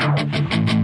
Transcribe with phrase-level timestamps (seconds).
[0.00, 0.79] Música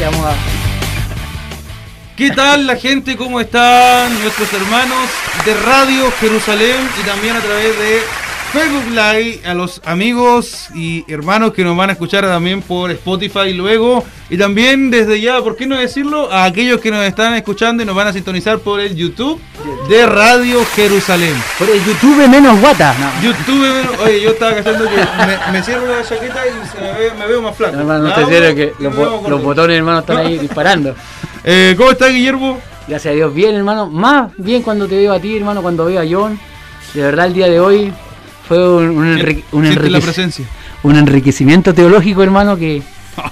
[0.00, 0.34] Te vamos a.
[2.16, 3.18] ¿Qué tal la gente?
[3.18, 5.10] ¿Cómo están nuestros hermanos
[5.44, 8.00] de Radio Jerusalén y también a través de
[8.50, 13.52] Facebook Live, a los amigos y hermanos que nos van a escuchar también por Spotify
[13.52, 16.32] luego y también desde ya, ¿por qué no decirlo?
[16.32, 19.38] A aquellos que nos están escuchando y nos van a sintonizar por el YouTube
[19.88, 21.34] de Radio Jerusalén.
[21.86, 22.94] YouTube menos guata.
[22.98, 23.22] No.
[23.22, 23.66] YouTube,
[24.04, 27.26] oye, yo estaba cachando que me, me cierro la chaqueta y se me, ve- me
[27.26, 27.74] veo más flaco.
[27.74, 30.94] No, hermano, no te cierres bueno, que los, bo- botones, hermano, están ahí disparando.
[31.42, 32.60] Eh, ¿Cómo está Guillermo?
[32.86, 33.88] Gracias a Dios, bien, hermano.
[33.88, 36.38] Más bien cuando te veo a ti, hermano, cuando veo a John.
[36.92, 37.90] De verdad, el día de hoy
[38.46, 40.44] fue un, un, enrique- enriquec-
[40.82, 42.82] un enriquecimiento teológico, hermano, que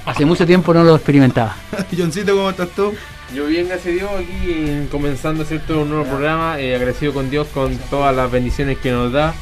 [0.06, 1.54] hace mucho tiempo no lo experimentaba.
[1.98, 2.94] Johncito, ¿cómo estás tú?
[3.34, 5.82] Yo bien, gracias a Dios, aquí eh, comenzando ¿cierto?
[5.82, 9.34] un nuevo programa, eh, agradecido con Dios con todas las bendiciones que nos da,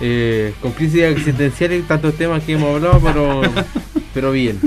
[0.00, 3.42] eh, con crisis existenciales, tantos temas que hemos hablado, pero,
[4.14, 4.58] pero bien.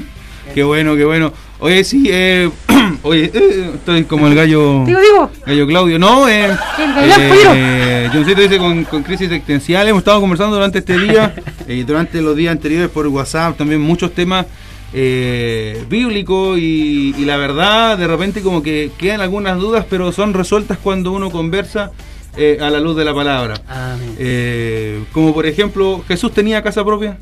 [0.54, 1.34] Qué bueno, qué bueno.
[1.60, 2.50] Oye, sí, eh,
[3.04, 4.84] oye, eh, estoy como el gallo.
[4.86, 5.32] Digo, digo.
[5.46, 10.20] Gallo Claudio, no, eh, El gallo eh, Johncito dice con, con crisis existencial, hemos estado
[10.20, 11.34] conversando durante este día
[11.68, 14.46] eh, y durante los días anteriores por WhatsApp también muchos temas
[14.94, 20.34] eh, bíblicos y, y la verdad de repente como que quedan algunas dudas pero son
[20.34, 21.92] resueltas cuando uno conversa
[22.38, 23.56] eh, a la luz de la palabra.
[23.68, 24.16] Amén.
[24.18, 27.18] Eh, como por ejemplo, ¿Jesús tenía casa propia?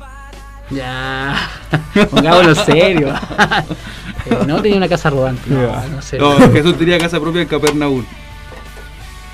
[0.70, 1.50] Ya.
[2.10, 3.12] Pongámoslo serio.
[4.46, 5.50] No tenía una casa rodante.
[5.50, 6.18] No, no sé.
[6.18, 8.04] No, Jesús tenía casa propia en Capernaum.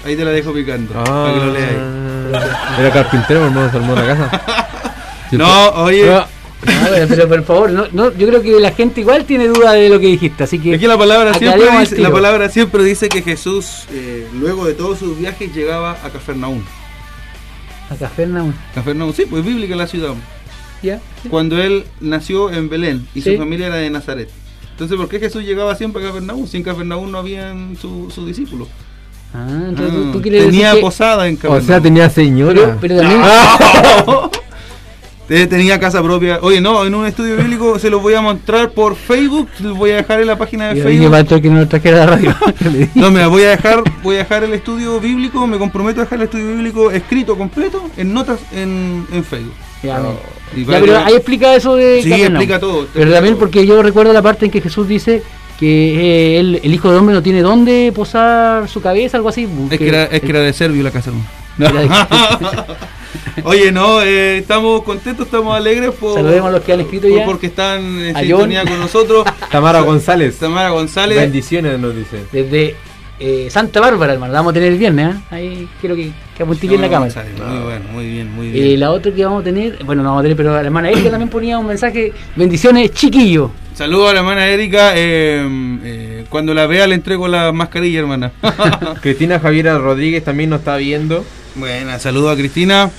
[0.04, 1.78] Ahí te la dejo picando, para que lo leáis.
[2.78, 4.42] Era carpintero, hermano, se armó la casa.
[5.32, 6.24] No, oye, Pero,
[6.64, 9.72] No, pero, pero, por favor, no, no, yo creo que la gente igual tiene duda
[9.72, 10.74] de lo que dijiste, así que.
[10.74, 14.72] Es que la palabra, siempre dice, la palabra siempre dice que Jesús, eh, luego de
[14.74, 16.64] todos sus viajes, llegaba a Cafarnaún.
[17.90, 20.14] A Cafarnaúm, Cafarnaún, sí, pues bíblica la ciudad.
[20.82, 21.00] ¿ya?
[21.30, 23.32] Cuando él nació en Belén y Sí.
[23.32, 24.28] su familia era de Nazaret.
[24.72, 26.48] Entonces, ¿por qué Jesús llegaba siempre a Cafarnaún?
[26.48, 28.68] Si en Cafarnaún no habían sus su discípulos.
[29.34, 31.66] Ah, entonces Ah, tú quieres tenía decir que- posada en O Cafarnaún.
[31.66, 32.54] sea, tenía señora.
[32.54, 33.20] Pero, pero también.
[35.28, 36.38] Eh, Tenía casa propia.
[36.42, 39.48] Oye, no, en un estudio bíblico se los voy a mostrar por Facebook.
[39.60, 41.42] Les voy a dejar en la página de dije Facebook.
[41.42, 42.34] que no trajera la radio.
[42.94, 46.18] No, mira, voy a dejar, voy a dejar el estudio bíblico, me comprometo a dejar
[46.18, 49.54] el estudio bíblico escrito completo en notas en, en Facebook.
[49.82, 50.14] Ya, bien.
[50.54, 52.02] Y Ya, para pero que- ahí explica eso de.
[52.02, 52.36] Sí, Capernaum.
[52.36, 53.40] explica todo, Pero también todo.
[53.40, 55.22] porque yo recuerdo la parte en que Jesús dice
[55.58, 59.48] que eh, el Hijo del Hombre no tiene dónde posar su cabeza, algo así.
[59.70, 61.10] Es que, era, es que era de Servio la casa.
[61.56, 61.66] De-
[63.44, 67.18] Oye, no, eh, estamos contentos, estamos alegres por, Saludemos a los que han escrito por-
[67.18, 67.24] ya.
[67.24, 68.68] porque están en A sintonía John.
[68.70, 69.24] con nosotros.
[69.50, 70.38] Tamara González.
[70.38, 71.18] Tamara González.
[71.18, 72.24] Bendiciones nos dice.
[72.32, 72.74] Desde
[73.18, 74.32] eh, Santa Bárbara, hermano.
[74.32, 75.18] La vamos a tener el viernes, ¿eh?
[75.30, 77.12] Ahí quiero que, que apuntí bien la cámara.
[77.12, 78.66] González, Muy bueno, muy bien, muy bien.
[78.66, 80.90] Eh, la otra que vamos a tener, bueno, no vamos a tener, pero la hermana
[80.90, 82.12] Erika también ponía un mensaje.
[82.34, 83.50] Bendiciones, chiquillo.
[83.74, 84.92] Saludos a la hermana Erika.
[84.96, 85.46] eh,
[85.84, 88.32] eh, cuando la vea le entrego la mascarilla, hermana.
[89.00, 91.24] Cristina Javiera Rodríguez también nos está viendo.
[91.54, 92.90] Buena, saludos a Cristina.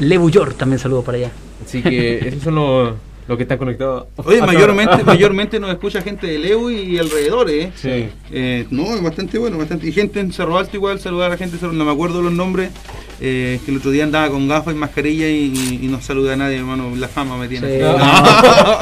[0.00, 1.30] Lebu York también saludos para allá.
[1.64, 2.94] Así que esos son los,
[3.28, 4.06] los que están conectados.
[4.16, 4.46] Oye, Acá.
[4.46, 7.72] mayormente, mayormente nos escucha gente de Leu y alrededores, ¿eh?
[7.74, 8.08] Sí.
[8.32, 9.86] Eh, no, es bastante bueno, bastante.
[9.86, 12.20] Y gente en Cerro Alto igual, saludar a la gente, de Cerro- no me acuerdo
[12.22, 12.70] los nombres,
[13.24, 16.36] eh, que el otro día andaba con gafas y mascarilla y, y no saluda a
[16.36, 16.90] nadie, hermano.
[16.96, 17.68] La fama me tiene.
[17.68, 17.78] Sí.
[17.80, 17.96] No,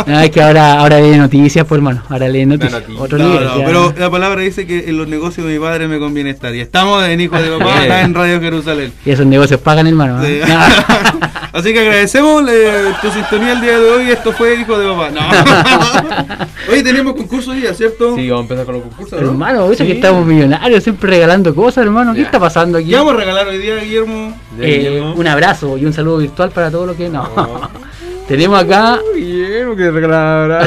[0.06, 2.02] No, es que ahora, ahora lee noticias, pues hermano.
[2.08, 2.72] Ahora lee noticias.
[2.81, 3.02] noticia.
[3.02, 3.44] Otro nivel.
[3.58, 3.64] ya.
[3.66, 6.54] pero la palabra dice que en los negocios de mi padre me conviene estar.
[6.54, 8.92] Y estamos en Hijos de Papá, acá en Radio Jerusalén.
[9.04, 10.22] Y esos negocios pagan, hermano.
[10.25, 10.32] Sí.
[10.32, 10.42] ¿eh?
[11.52, 14.10] Así que agradecemos eh, tu sintonía el día de hoy.
[14.10, 15.10] Esto fue Hijo de Papá.
[15.10, 15.20] No.
[16.72, 18.14] Hoy tenemos concurso hoy día, ¿cierto?
[18.14, 19.20] Sí, vamos a empezar con los concursos.
[19.20, 19.28] ¿no?
[19.31, 19.87] hermano, eso Sí.
[19.88, 22.12] que estamos millonarios, siempre regalando cosas, hermano.
[22.12, 22.26] ¿Qué Ya.
[22.26, 22.90] está pasando aquí?
[22.90, 24.29] ¿Qué vamos a regalar hoy día, Guillermo?
[24.58, 27.22] Eh, un abrazo y un saludo virtual para todos los que no.
[27.36, 27.60] Oh.
[28.28, 30.66] Tenemos acá, Guillermo, que regalar.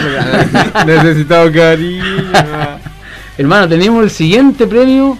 [0.85, 2.03] Necesitado cariño.
[3.37, 5.17] hermano, tenemos el siguiente premio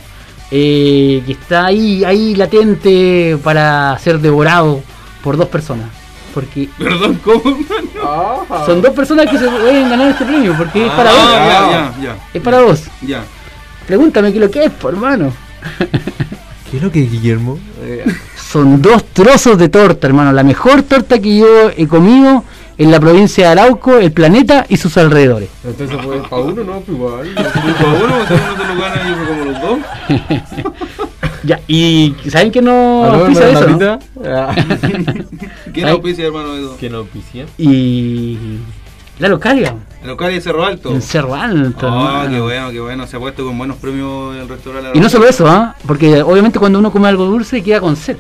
[0.52, 4.82] eh, que está ahí, ahí latente para ser devorado
[5.24, 5.88] por dos personas.
[6.34, 7.44] Porque Perdón, ¿cómo?
[8.66, 11.14] son dos personas que se pueden ganar este premio, porque es para Ah,
[11.94, 12.02] dos.
[12.02, 12.84] ya, ya, Es para dos.
[13.02, 13.24] ya, ya.
[13.88, 15.32] Pregúntame qué es lo que es, por hermano.
[16.70, 17.58] ¿Qué es lo que es Guillermo?
[18.54, 20.32] Son dos trozos de torta, hermano.
[20.32, 22.44] La mejor torta que yo he comido
[22.78, 25.50] en la provincia de Arauco, el planeta y sus alrededores.
[25.64, 27.34] Entonces, pues, para uno, no, pues igual.
[27.34, 29.80] Grupo a uno, uno se lo gana, yo creo como los dos.
[31.44, 33.68] Ya, y ¿saben que no ¿Aló, auspicia eso?
[33.68, 34.00] no?
[34.24, 34.56] Ah.
[35.74, 36.78] ¿Quién auspicia, hermano Edo?
[36.80, 37.48] ¿Quién auspicia?
[37.58, 38.38] Y
[39.20, 40.92] la localia, El local de Cerro Alto.
[40.92, 41.88] en Cerro Alto.
[41.90, 42.30] Ah, hermano.
[42.30, 43.08] qué bueno, qué bueno.
[43.08, 44.92] Se ha puesto con buenos premios el restaurante.
[44.94, 45.76] Y no solo eso, ¿ah?
[45.86, 48.16] porque obviamente cuando uno come algo dulce queda con sed.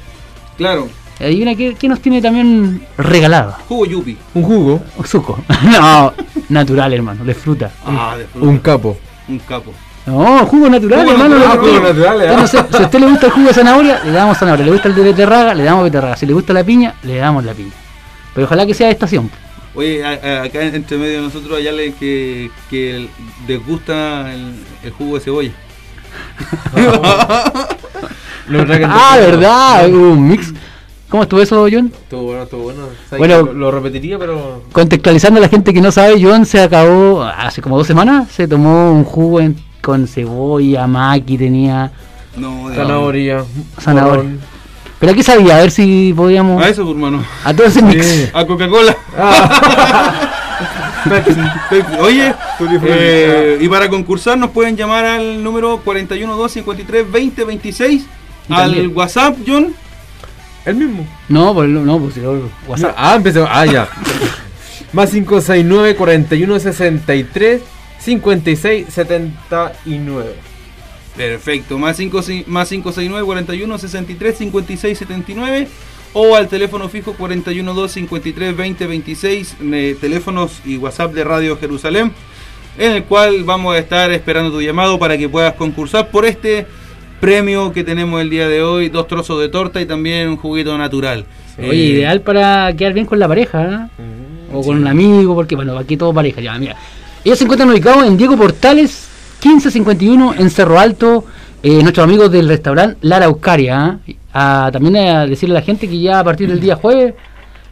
[0.57, 0.88] Claro,
[1.19, 3.55] Adivina qué, qué nos tiene también regalado.
[3.67, 4.17] jugo yupi.
[4.33, 4.83] Un jugo.
[5.05, 5.44] Suco.
[5.63, 6.13] no,
[6.50, 7.71] natural, hermano, de fruta.
[7.85, 8.47] Ah, de fruta.
[8.47, 8.97] Un capo.
[9.27, 9.71] Un capo.
[10.05, 11.38] No, jugo natural, Jugo hermano.
[11.38, 14.38] natural, jugo natural, sé, si a usted le gusta el jugo de zanahoria, le damos
[14.38, 14.65] zanahoria.
[14.65, 16.17] Le gusta el de beterraga, le damos beterraga.
[16.17, 17.71] Si le gusta la piña, le damos la piña.
[18.33, 19.29] Pero ojalá que sea de estación.
[19.75, 23.07] Oye, acá entre medio de nosotros hay alguien que, que
[23.47, 24.53] les gusta el,
[24.83, 25.51] el jugo de cebolla.
[28.87, 30.54] Ah, verdad, hubo un mix.
[31.09, 31.92] ¿Cómo estuvo eso, John?
[31.94, 32.81] Estuvo bueno, estuvo bueno.
[33.09, 33.37] ¿Sabes Bueno.
[33.44, 34.64] lo, lo repetiría, pero.
[34.71, 38.47] Contextualizando a la gente que no sabe, John se acabó hace como dos semanas, se
[38.47, 41.92] tomó un jugo en- con cebolla, maqui, tenía...
[42.37, 43.44] No, de Zanahoria.
[43.80, 44.30] Zanahoria.
[44.99, 45.57] ¿Pero a qué sabía?
[45.57, 46.64] A ver si podíamos...
[46.64, 47.23] A eso, hermano.
[47.44, 48.06] A todo ese mix.
[48.06, 48.30] Sí.
[48.33, 48.95] A Coca-Cola.
[51.99, 52.33] Oye,
[52.85, 58.05] eh, y para concursar nos pueden llamar al número 412532026
[58.49, 58.87] Y al.
[58.89, 59.73] WhatsApp, John.
[60.65, 61.07] El mismo.
[61.29, 62.95] No, pues no, pues el WhatsApp.
[62.97, 63.47] Ah, empezó.
[63.49, 63.87] Ah, ya.
[64.93, 67.61] Más 569 41 63
[67.99, 70.35] 56 79.
[71.15, 75.67] Perfecto, más, 5, más 569 41 63 56 79
[76.13, 82.11] o al teléfono fijo 412 53 20 26, eh, teléfonos y WhatsApp de Radio Jerusalén,
[82.77, 86.65] en el cual vamos a estar esperando tu llamado para que puedas concursar por este
[87.19, 90.77] premio que tenemos el día de hoy, dos trozos de torta y también un juguito
[90.77, 91.25] natural.
[91.57, 94.53] Oye, Eh, ideal para quedar bien con la pareja, ¿eh?
[94.53, 96.75] o con un amigo, porque bueno, aquí todo pareja, ya, mira.
[97.23, 99.07] Ellos se encuentran ubicados en Diego Portales,
[99.43, 101.25] 1551, en Cerro Alto,
[101.63, 103.99] eh, nuestros amigos del restaurante Lara Eucaria.
[104.07, 104.15] ¿eh?
[104.33, 107.13] A- también a decirle a la gente que ya a partir del día jueves,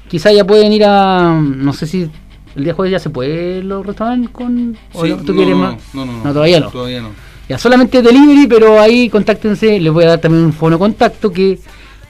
[0.07, 2.09] quizá ya pueden ir a, no sé si
[2.55, 4.75] el día jueves ya se puede los restaurantes con.
[4.93, 5.17] ¿O Sí, no?
[5.17, 5.75] ¿Tú no, quieres no, más?
[5.93, 6.33] No, no, no.
[6.33, 6.69] Todavía no.
[6.69, 7.09] Todavía no.
[7.49, 9.79] Ya solamente delivery, pero ahí contáctense.
[9.79, 11.59] Les voy a dar también un fono contacto que.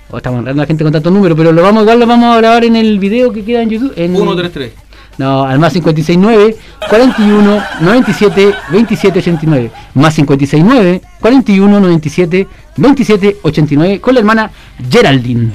[0.09, 2.35] o estamos enredando a la gente con tantos números, pero lo vamos, igual lo vamos
[2.35, 3.93] a grabar en el video que queda en YouTube.
[3.95, 4.73] En, 133.
[5.21, 6.57] No, al más 569
[6.89, 9.71] 41 97 27 89.
[9.93, 14.51] Más 569 41 97 27 89 con la hermana
[14.89, 15.51] Geraldine.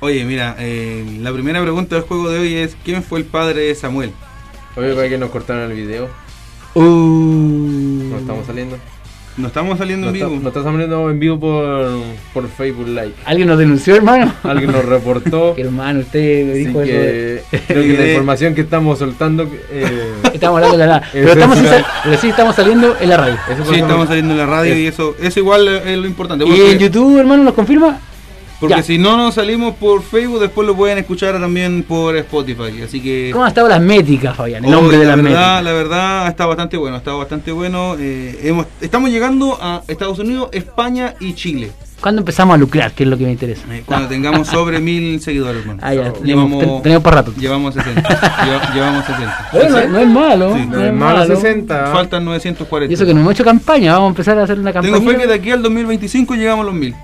[0.00, 3.60] Oye, mira, eh, la primera pregunta del juego de hoy es: ¿quién fue el padre
[3.60, 4.12] de Samuel?
[4.76, 6.08] Oye, para que nos cortaron el video.
[6.72, 8.78] Uh, No estamos saliendo.
[9.38, 10.40] No estamos saliendo No, en está- vivo.
[10.42, 11.88] no estamos saliendo en vivo por,
[12.34, 13.12] por Facebook Live.
[13.24, 14.34] ¿Alguien nos denunció, hermano?
[14.42, 15.54] Alguien nos reportó.
[15.58, 16.92] hermano, usted me Así dijo eso.
[16.92, 19.48] de- que creo que la información que estamos soltando.
[19.70, 21.08] Eh, Estamos hablando de la nada.
[21.12, 21.58] Pero, estamos
[22.20, 23.34] sí estamos saliendo en la radio.
[23.48, 26.44] eso Sí, estamos saliendo en la radio y eso, eso igual es lo importante.
[26.44, 27.98] ¿Y en YouTube, hermano, nos confirma?
[28.60, 28.82] Porque Ya.
[28.82, 32.82] si no nos salimos por Facebook, después lo pueden escuchar también por Spotify.
[32.84, 33.30] Así que.
[33.32, 34.64] ¿Cómo han estado las métricas, Fabián?
[34.64, 35.30] El nombre de la las verdad,
[35.62, 35.64] métricas.
[35.64, 37.94] la verdad está bastante bueno, está bastante bueno.
[37.98, 41.70] Eh, hemos, estamos llegando a Estados Unidos, España y Chile.
[42.00, 42.92] ¿Cuándo empezamos a lucrar?
[42.92, 43.62] Que es lo que me interesa.
[43.74, 45.80] Eh, cuando tengamos sobre mil seguidores, hermano.
[45.82, 47.32] Ah, ya, tenemos, llevamos, ten- tenemos para rato.
[47.36, 48.02] llevamos 60.
[48.44, 49.48] Lleva- llevamos 60.
[49.52, 50.54] Bueno, no es malo.
[50.54, 51.34] Sí, no No es es malo malo.
[51.36, 51.86] 60.
[51.92, 52.90] Faltan 940.
[52.90, 54.94] Y eso que no hemos hecho campaña, vamos a empezar a hacer una campaña.
[54.96, 56.94] Tengo fe que de aquí al 2025 llegamos a los mil.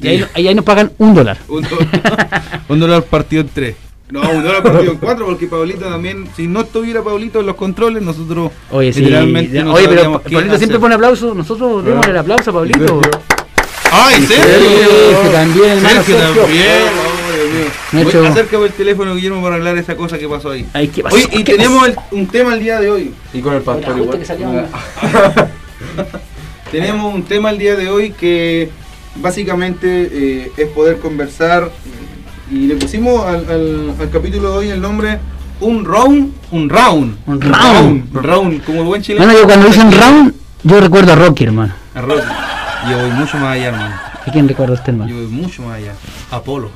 [0.00, 1.38] Y ahí, y ahí nos pagan un dólar.
[1.48, 3.76] Un dólar, un dólar partido en tres.
[4.08, 7.56] No, un dólar partido en cuatro, porque Pablito también, si no estuviera Pablito en los
[7.56, 9.00] controles, nosotros Oye, sí.
[9.00, 11.34] literalmente no oye, pero Pablito siempre pone aplauso.
[11.34, 13.00] Nosotros demos el aplauso a Pablito.
[13.90, 15.22] ¡Ay, Sí, Sergio!
[15.22, 15.88] que también, hermano.
[15.96, 16.42] Sergio Sergio.
[16.42, 16.66] también.
[16.86, 17.32] Oh,
[17.92, 18.20] Dios mío.
[18.20, 20.66] Voy, acércame el teléfono, Guillermo, para arreglar esa cosa que pasó ahí.
[20.72, 21.16] Ay, ¿qué pasó?
[21.16, 23.12] Oye, y ¿Qué tenemos el- un tema el día de hoy.
[23.32, 24.20] Y con el pastor igual.
[26.70, 28.70] Tenemos un tema el día de hoy que
[29.20, 31.70] básicamente eh, es poder conversar
[32.50, 35.18] y le pusimos al, al- al capítulo de hoy el nombre
[35.60, 37.16] Un Round, un Round.
[37.26, 38.16] Un round.
[38.16, 39.24] Un Round, como buen chileno.
[39.24, 41.72] Bueno, yo cuando dicen round, yo recuerdo a Rocky, hermano.
[41.94, 42.22] A Rocky.
[42.90, 43.94] Yo voy mucho más allá, hermano.
[44.26, 45.10] ¿A quién recuerda usted, hermano?
[45.10, 45.92] Yo voy mucho más allá.
[46.30, 46.70] Apolo.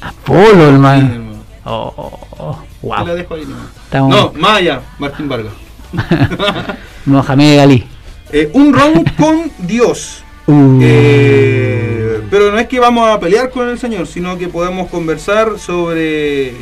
[0.00, 1.32] Apolo, Sí, hermano.
[1.64, 3.14] Oh, oh, oh, Te la wow.
[3.14, 3.66] dejo ahí nomás.
[3.84, 4.16] Estamos...
[4.16, 5.52] No, más allá, Martín Vargas.
[7.06, 7.84] Mohamed Ali.
[8.32, 10.24] Eh, un round con Dios.
[10.46, 14.90] Uh, Eh, pero no es que vamos a pelear con el Señor, sino que podemos
[14.90, 16.54] conversar sobre,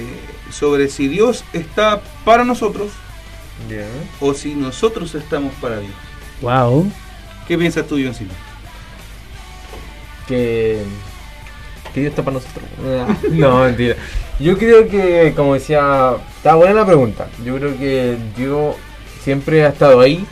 [0.50, 2.90] sobre si Dios está para nosotros
[4.20, 5.94] o si nosotros estamos para Dios.
[6.40, 6.90] wow.
[7.46, 8.34] ¿Qué piensas tú, Johncito?
[10.30, 10.82] que,
[11.92, 12.64] que Dios está para nosotros.
[13.30, 13.96] No, mentira.
[14.38, 17.28] Yo creo que, como decía, está buena la pregunta.
[17.44, 18.76] Yo creo que Dios
[19.22, 20.24] siempre ha estado ahí.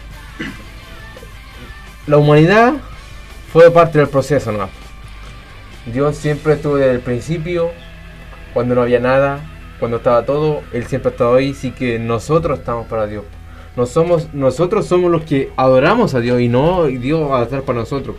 [2.06, 2.74] La humanidad
[3.52, 4.68] fue parte del proceso, ¿no?
[5.92, 7.70] Dios siempre estuvo desde el principio,
[8.52, 9.40] cuando no había nada,
[9.78, 13.24] cuando estaba todo, Él siempre ha estado ahí, sí que nosotros estamos para Dios.
[13.76, 17.62] No somos, nosotros somos los que adoramos a Dios y no Dios va a estar
[17.62, 18.16] para nosotros.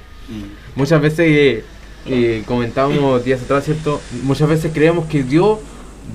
[0.75, 1.63] Muchas veces eh,
[2.05, 3.99] eh, comentábamos días atrás, ¿cierto?
[4.23, 5.59] Muchas veces creemos que Dios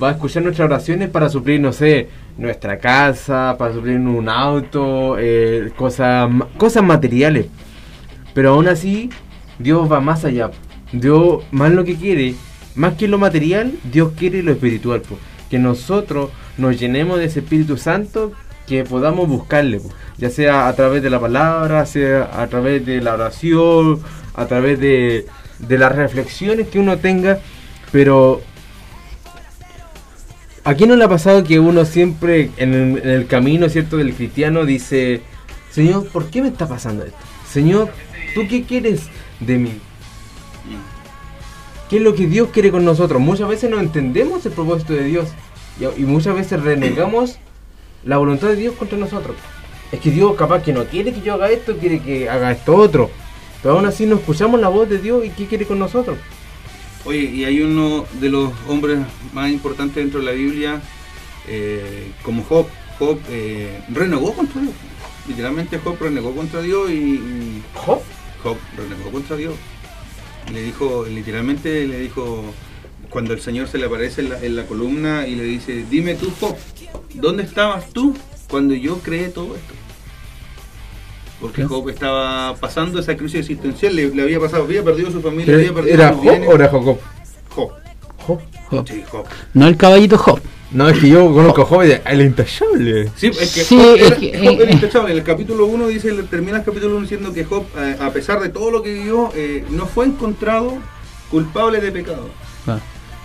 [0.01, 5.17] va a escuchar nuestras oraciones para suplir, no sé, nuestra casa, para suplir un auto,
[5.19, 7.47] eh, cosas, cosas materiales.
[8.35, 9.09] Pero aún así,
[9.57, 10.51] Dios va más allá.
[10.91, 12.35] Dios, más lo que quiere,
[12.75, 15.01] más que lo material, Dios quiere lo espiritual.
[15.49, 18.33] Que nosotros nos llenemos de ese Espíritu Santo,
[18.67, 19.81] que podamos buscarle.
[20.19, 24.01] Ya sea a través de la palabra, sea a través de la oración,
[24.35, 25.25] a través de,
[25.59, 27.39] de las reflexiones que uno tenga.
[27.91, 28.41] Pero
[30.65, 33.97] ¿A quién no le ha pasado que uno siempre en el, en el camino, ¿cierto?,
[33.97, 35.21] del cristiano dice,
[35.69, 37.17] Señor, ¿por qué me está pasando esto?
[37.47, 37.89] Señor,
[38.35, 39.71] ¿tú qué quieres de mí?
[41.89, 43.21] ¿Qué es lo que Dios quiere con nosotros?
[43.21, 45.29] Muchas veces no entendemos el propósito de Dios
[45.79, 47.39] y, y muchas veces renegamos
[48.03, 49.35] la voluntad de Dios contra nosotros.
[49.91, 52.75] Es que Dios capaz que no quiere que yo haga esto, quiere que haga esto
[52.75, 53.09] otro.
[53.61, 56.17] Pero aún así no escuchamos la voz de Dios y qué quiere con nosotros.
[57.05, 58.99] Oye, y hay uno de los hombres
[59.33, 60.81] más importantes dentro de la Biblia,
[61.47, 62.67] eh, como Job.
[62.97, 64.73] Job eh, renegó contra Dios.
[65.27, 68.01] Literalmente Job renegó contra Dios y, y ¿Job?
[68.45, 69.55] Job renegó contra Dios.
[70.53, 72.43] Le dijo, literalmente le dijo,
[73.09, 76.13] cuando el Señor se le aparece en la, en la columna y le dice, dime
[76.13, 76.55] tú, Job,
[77.15, 78.15] ¿dónde estabas tú
[78.47, 79.73] cuando yo creé todo esto?
[81.41, 81.67] Porque ¿Qué?
[81.67, 85.73] Job estaba pasando esa crisis existencial, le, le había pasado, había perdido su familia, había
[85.73, 86.99] perdido ¿Era Job o era Jacob?
[87.49, 87.71] Job.
[88.27, 88.39] Job.
[88.69, 88.87] Job.
[88.87, 89.25] Sí, Job.
[89.55, 90.39] No el caballito Job.
[90.75, 93.09] No, es que yo conozco a Job y de- el intachable.
[93.15, 95.11] Sí, es que Sí, Job, es era, que- era eh, intachable.
[95.13, 98.41] En el capítulo 1 dice, termina el capítulo 1 diciendo que Job, eh, a pesar
[98.41, 100.77] de todo lo que vivió, eh, no fue encontrado
[101.31, 102.29] culpable de pecado.
[102.67, 102.79] Ah.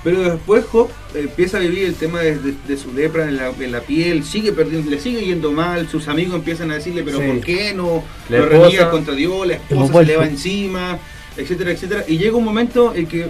[0.05, 3.49] Pero después Job empieza a vivir el tema de, de- de su lepra en la,
[3.59, 7.19] en la piel, sigue perdiendo, le sigue yendo mal, sus amigos empiezan a decirle, pero
[7.19, 7.25] Sí.
[7.27, 8.03] ¿por qué no?
[8.29, 10.99] La lo esposa- reniega contra Dios, la esposa se le va encima,
[11.37, 12.05] etcétera, etcétera.
[12.09, 13.27] Y llega un momento en que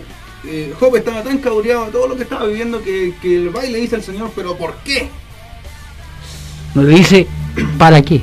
[0.46, 3.64] eh, Job estaba tan cabreado de todo lo que estaba viviendo que, que el va
[3.66, 5.08] y le dice al Señor, pero ¿por qué?
[6.74, 7.26] Nos dice,
[7.78, 8.20] ¿para qué?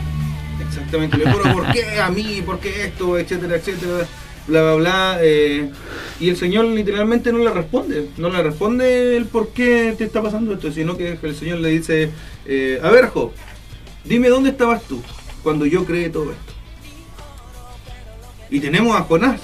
[0.67, 2.41] Exactamente, le pero ¿por qué a mí?
[2.45, 3.17] ¿Por qué esto?
[3.17, 4.07] Etcétera, etcétera,
[4.47, 5.17] bla, bla, bla.
[5.21, 5.69] eh,
[6.19, 10.21] y el Señor literalmente no le responde, no le responde el por qué te está
[10.21, 12.09] pasando esto, sino que el Señor le dice,
[12.45, 13.31] eh, a ver Job,
[14.03, 15.01] dime dónde estabas tú
[15.43, 16.53] cuando yo creé todo esto.
[18.49, 19.41] Y tenemos a Jonás.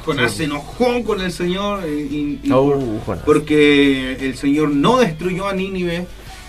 [0.00, 0.38] Jonás Sí.
[0.38, 5.46] se enojó con el Señor eh, y, y Oh, por- porque el Señor no destruyó
[5.48, 6.06] a Nínive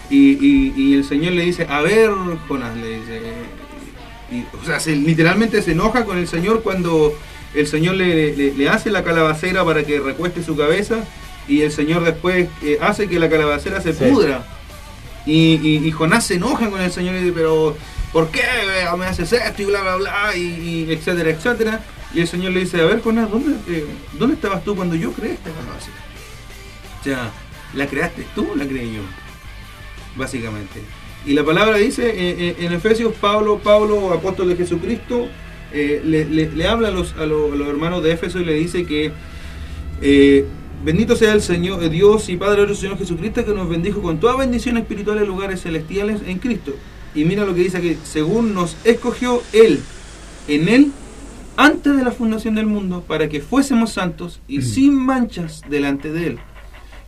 [0.09, 2.11] y, el Señor le dice, a ver,
[2.47, 3.21] Jonás, le dice,
[4.61, 7.13] o sea, se- literalmente se enoja con el Señor cuando
[7.53, 11.03] el Señor le, le- le hace la calabacera para que recueste su cabeza
[11.47, 14.03] y el Señor después eh, hace que la calabacera se Sí.
[14.05, 14.45] pudra.
[15.25, 17.75] Y, y- y Jonás se enoja con el Señor y dice, pero
[18.13, 18.41] ¿por qué
[18.97, 20.35] me haces esto y bla, bla, bla?
[20.35, 20.41] Y,
[20.87, 21.83] y etcétera, etcétera.
[22.15, 23.85] Y el Señor le dice, a ver Jonás, ¿dónde, eh,
[24.17, 25.97] ¿dónde estabas tú cuando yo creé esta calabacera?
[27.01, 27.31] O sea,
[27.73, 29.01] ¿la creaste tú o la creé yo?
[30.15, 30.79] Básicamente.
[31.25, 35.27] Y la palabra dice eh, eh, en Efesios, Pablo, Pablo, apóstol de Jesucristo,
[35.73, 39.11] le, habla a los, a, los, hermanos de Éfeso y le dice que
[40.85, 44.37] bendito sea el Señor, Dios y Padre nuestro Señor Jesucristo, que nos bendijo con toda
[44.37, 46.75] bendición espiritual en lugares celestiales en Cristo.
[47.13, 49.81] Y mira lo que dice que según nos escogió Él,
[50.47, 50.91] en Él,
[51.57, 56.27] antes de la fundación del mundo, para que fuésemos santos y sin manchas delante de
[56.27, 56.39] Él.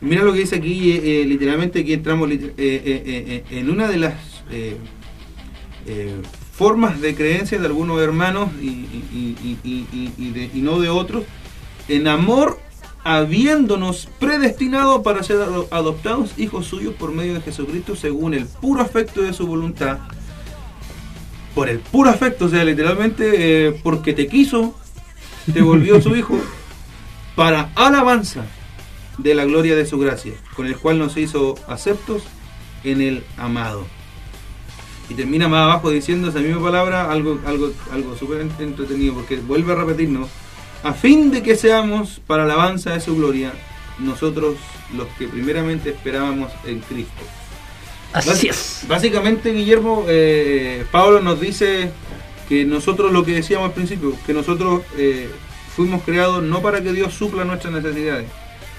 [0.00, 3.88] Y mira lo que dice aquí, eh, eh, literalmente aquí entramos eh, eh, en una
[3.88, 4.14] de las
[6.52, 11.24] formas de creencia de algunos hermanos y, y- de- no de otros,
[11.88, 12.58] en amor
[13.04, 18.82] habiéndonos predestinado para ser ado- adoptados hijos suyos por medio de Jesucristo según el puro
[18.82, 19.98] afecto de su voluntad.
[21.58, 24.78] Por el puro afecto, o sea, literalmente eh, porque te quiso,
[25.52, 26.38] te volvió su hijo
[27.34, 28.44] para alabanza
[29.18, 32.22] de la gloria de su gracia, con el cual nos hizo aceptos
[32.84, 33.88] en el amado.
[35.10, 39.38] Y termina más abajo diciendo esa misma palabra, algo, algo, algo súper ent- entretenido, porque
[39.38, 40.28] vuelve a repetirnos,
[40.84, 43.52] a fin de que seamos para alabanza de su gloria,
[43.98, 44.54] nosotros
[44.96, 47.24] los que primeramente esperábamos en Cristo.
[48.12, 48.80] Así es.
[48.88, 51.90] Básicamente, Guillermo, eh, Pablo nos dice
[52.48, 55.28] que nosotros, lo que decíamos al principio, que nosotros eh,
[55.76, 58.26] fuimos creados no para que Dios supla nuestras necesidades,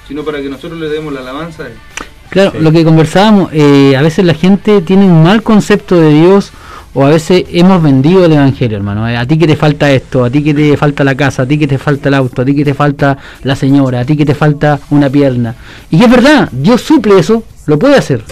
[0.07, 1.73] sino para que nosotros le demos la alabanza a Él.
[2.29, 2.57] Claro, Sí.
[2.59, 6.51] lo que conversábamos, eh, a veces la gente tiene un mal concepto de Dios
[6.93, 9.05] o a veces hemos vendido el Evangelio, hermano.
[9.05, 11.57] A ti que te falta esto, a ti que te falta la casa, a ti
[11.57, 14.25] que te falta el auto, a ti que te falta la señora, a ti que
[14.25, 15.55] te falta una pierna.
[15.91, 18.23] Y es verdad, Dios suple eso, lo puede hacer.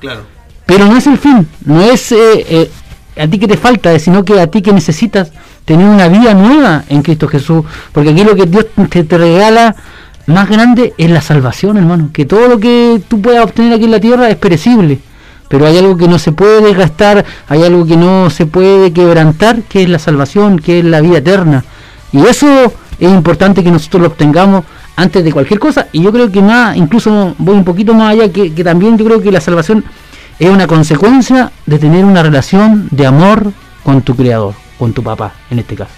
[0.00, 0.22] Claro.
[0.66, 2.70] Pero no es el fin, no es eh, eh,
[3.16, 5.32] a ti que te falta, sino que a ti que necesitas
[5.64, 7.64] tener una vida nueva en Cristo Jesús.
[7.92, 9.76] Porque aquí lo que Dios te, te regala
[10.26, 12.10] más grande es la salvación, hermano.
[12.12, 15.00] Que todo lo que tú puedas obtener aquí en la tierra es perecible.
[15.48, 19.62] Pero hay algo que no se puede desgastar, hay algo que no se puede quebrantar,
[19.62, 21.64] que es la salvación, que es la vida eterna.
[22.12, 24.64] Y eso es importante que nosotros lo obtengamos
[25.00, 25.88] antes de cualquier cosa.
[25.92, 29.04] Y yo creo que más, incluso voy un poquito más allá, que, que también yo
[29.04, 29.84] creo que la salvación
[30.38, 35.34] es una consecuencia de tener una relación de amor con tu creador, con tu papá,
[35.50, 35.92] en este caso.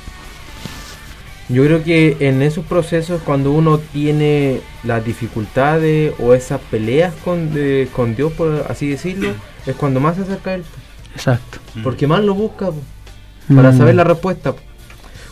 [1.48, 7.52] Yo creo que en esos procesos, cuando uno tiene las dificultades o esas peleas con,
[7.52, 9.30] de- con Dios, por así decirlo,
[9.66, 10.64] es cuando más se acerca a Él.
[11.14, 11.58] Exacto.
[11.82, 12.80] Porque más lo busca po,
[13.54, 13.78] para Mm.
[13.78, 14.52] saber la respuesta.
[14.52, 14.60] po.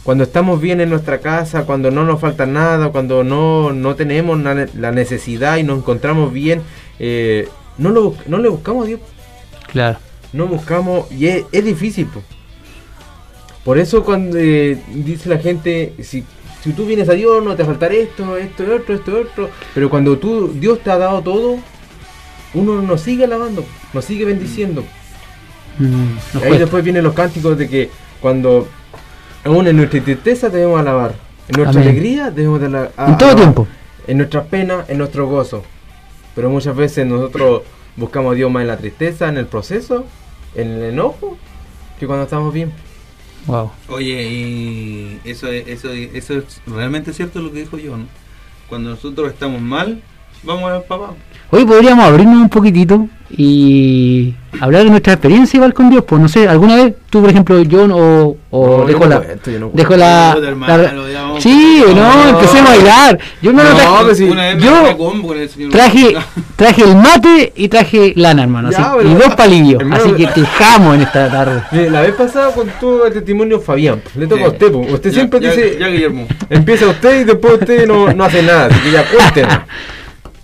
[0.03, 4.39] Cuando estamos bien en nuestra casa, cuando no nos falta nada, cuando no, no tenemos
[4.41, 6.63] la necesidad y nos encontramos bien,
[6.99, 9.01] eh, no, lo, no le buscamos a Dios.
[9.71, 9.99] Claro.
[10.33, 12.23] no buscamos y es, es difícil po.
[13.65, 16.25] por eso cuando eh, dice la gente si,
[16.63, 20.19] si tú vienes a Dios no te faltará esto esto otro esto otro pero cuando
[20.19, 21.59] tú Dios te ha dado todo
[22.55, 24.85] uno nos sigue alabando nos sigue bendiciendo
[25.79, 26.59] Mm, nos y ahí cuesta.
[26.59, 28.69] después vienen los cánticos de que cuando
[29.45, 31.15] aún en nuestra tristeza debemos alabar
[31.49, 31.89] en nuestra Amén.
[31.93, 33.37] alegría debemos de ala- a- en todo alabar.
[33.37, 33.69] tiempo.
[34.07, 35.63] en nuestras penas en nuestro gozo
[36.35, 37.63] pero muchas veces nosotros
[37.97, 40.05] buscamos a Dios más en la tristeza en el proceso
[40.55, 41.37] en el enojo
[41.99, 42.73] que cuando estamos bien
[43.47, 43.71] Wow.
[43.89, 48.07] Oye, y eso, es- eso, es- eso es realmente cierto lo que dijo John.
[48.69, 50.03] Cuando nosotros estamos mal,
[50.43, 51.11] vamos al papá.
[51.53, 56.05] Hoy podríamos abrirnos un poquitito y hablar de nuestra experiencia igual con Dios.
[56.07, 59.07] Pues no sé, alguna vez tú, por ejemplo, John o, o No, yo dejo no
[59.09, 59.21] la.
[59.21, 59.97] cuento, yo no dejo cuento.
[59.97, 62.29] la, hermano, sí, no, No.
[62.29, 63.19] empecemos a bailar.
[63.43, 64.19] Yo me lo traje- pues
[65.57, 66.15] yo a traje,
[66.55, 68.71] traje el mate y traje lana, hermano.
[68.71, 69.81] Ya, así, pero- y dos palillos.
[69.81, 71.63] Hermano, así que te dejamos en esta tarde.
[71.91, 74.01] La vez pasada contó el testimonio Fabián.
[74.15, 74.47] Le toca Sí.
[74.47, 74.79] a usted, po.
[74.79, 75.77] Usted Ya- siempre ya- dice.
[75.81, 76.29] Ya, Guillermo.
[76.49, 78.67] Empieza usted y después usted no, no hace nada.
[78.67, 79.59] Así que ya cuéntenos.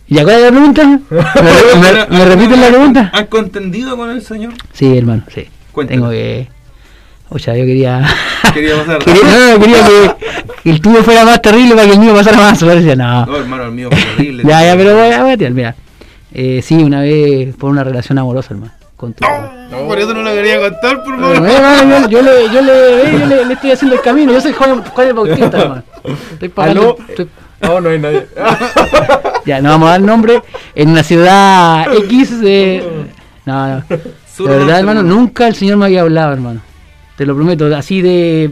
[0.09, 0.85] ¿Y cuál es la pregunta?
[1.11, 1.19] ¿Me,
[1.81, 3.11] me- me repiten la pregunta?
[3.13, 4.53] ¿Has contendido con el señor?
[4.73, 5.47] Sí, hermano, sí.
[5.73, 5.97] Cuéntame.
[5.99, 6.49] Tengo que.
[7.29, 8.07] O sea, yo quería.
[8.55, 8.99] Quería pasar.
[9.05, 9.23] quería,
[9.55, 10.15] no, quería que,
[10.63, 12.59] que el tuyo fuera más terrible para que el mío pasara más.
[12.61, 13.27] Pero decía, no.
[13.27, 14.43] No, hermano, el mío fue horrible.
[14.47, 15.75] Ya, ya, pero voy a, voy a tirar, mira.
[16.33, 18.73] Eh, sí, una vez por una relación amorosa, hermano.
[18.97, 19.25] Con tu.
[19.25, 21.49] No, por eso no lo quería contar, por favor.
[21.49, 24.33] eh, hermano, yo, yo le, yo, le, yo le, le estoy haciendo el camino.
[24.33, 25.83] Yo soy Juan, Juan el Bautista, hermano.
[26.33, 26.81] Estoy pagando.
[26.83, 26.97] ¿Aló?
[27.09, 27.29] estoy-
[27.61, 28.27] No, no hay nadie.
[29.47, 30.43] ya, no vamos a dar nombre.
[30.75, 32.41] En una ciudad X.
[32.41, 33.09] De,
[33.45, 33.85] no, no.
[33.89, 36.61] De verdad, no hermano, nunca el Señor me había hablado, hermano.
[37.17, 38.51] Te lo prometo, así de.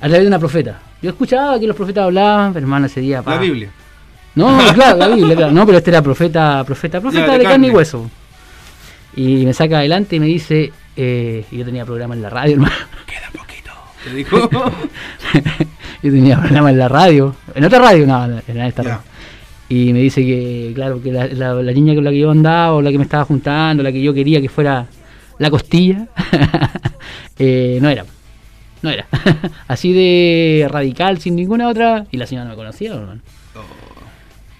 [0.00, 0.80] a través de una profeta.
[1.00, 3.22] Yo escuchaba que los profetas hablaban, pero hermano, ese día.
[3.22, 3.34] pa.
[3.34, 3.70] La Biblia.
[4.34, 5.52] No, claro, la Biblia, claro.
[5.52, 8.10] No, pero este era profeta, profeta, profeta Ya, de, de carne y hueso.
[9.16, 10.72] Y me saca adelante y me dice.
[10.96, 12.74] Eh, y yo tenía programa en la radio, hermano.
[14.04, 14.38] Te dijo.
[16.02, 17.34] yo tenía programa en la radio.
[17.54, 19.00] En otra radio, no, en esta radio.
[19.68, 22.74] Y me dice que, claro, que la, la- la niña con la que yo andaba,
[22.74, 24.86] o la que me estaba juntando, la que yo quería que fuera
[25.38, 26.06] la costilla,
[27.38, 28.04] eh, no era.
[28.82, 29.06] No era.
[29.68, 32.04] Así de radical, sin ninguna otra.
[32.10, 33.20] Y la señora no me conocía, hermano.
[33.56, 33.60] Oh.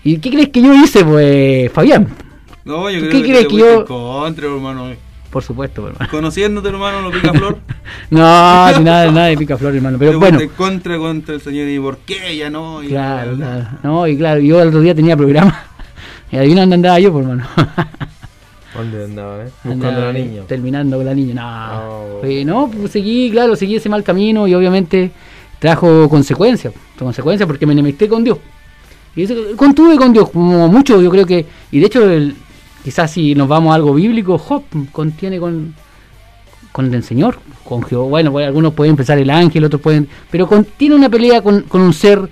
[0.02, 2.08] ¿Y qué crees que yo hice, pues, Fabián?
[2.64, 4.88] No, yo ¿Tú creo qué que crees que yo- en contra, hermano.
[5.34, 6.08] Por supuesto, hermano.
[6.10, 7.58] Conociéndote, hermano, lo pica flor.
[8.10, 9.98] No, ni nada, nada de pica flor, hermano.
[9.98, 11.68] Pero te bueno, contra contra el señor.
[11.68, 12.82] ¿Y por qué ella no?
[12.84, 13.68] Y claro, bla, bla, bla.
[13.70, 13.78] claro.
[13.82, 15.64] No, y claro, yo el otro día tenía programa.
[16.32, 17.46] Y adivina dónde andaba yo, pues, hermano.
[18.76, 19.48] ¿Dónde andaba, eh?
[19.62, 20.42] Buscando Andaba a la niña.
[20.48, 21.34] Terminando con la niña.
[21.34, 22.18] No, Oh.
[22.20, 25.10] Fue- no pues seguí, claro, seguí ese mal camino y obviamente
[25.58, 26.72] trajo consecuencias.
[26.98, 28.38] Consecuencias porque me enemisté con Dios.
[29.16, 31.44] Y eso, contuve con Dios, como mucho, yo creo que.
[31.70, 32.34] Y de hecho, el-
[32.84, 35.74] quizás si nos vamos a algo bíblico, Job contiene con,
[36.70, 38.06] con el Señor, con Jehová.
[38.08, 40.08] Bueno, pues, algunos pueden pensar el ángel, otros pueden.
[40.30, 42.28] Pero con- tiene una pelea con, con un ser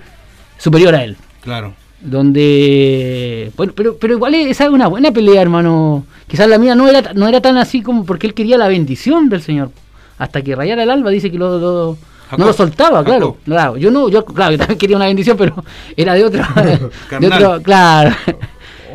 [0.57, 1.17] superior a él.
[1.41, 1.73] Claro.
[1.99, 6.05] donde bueno pero pero igual es es una buena pelea hermano.
[6.27, 9.29] Quizás la mía no era no era tan así como porque él quería la bendición
[9.29, 9.71] del señor.
[10.17, 11.97] Hasta que rayara el alba dice que lo, lo-
[12.37, 13.77] no lo soltaba claro claro.
[13.77, 15.63] Yo no yo claro yo también quería una bendición pero
[15.95, 16.43] era de otro
[17.19, 18.15] de otro claro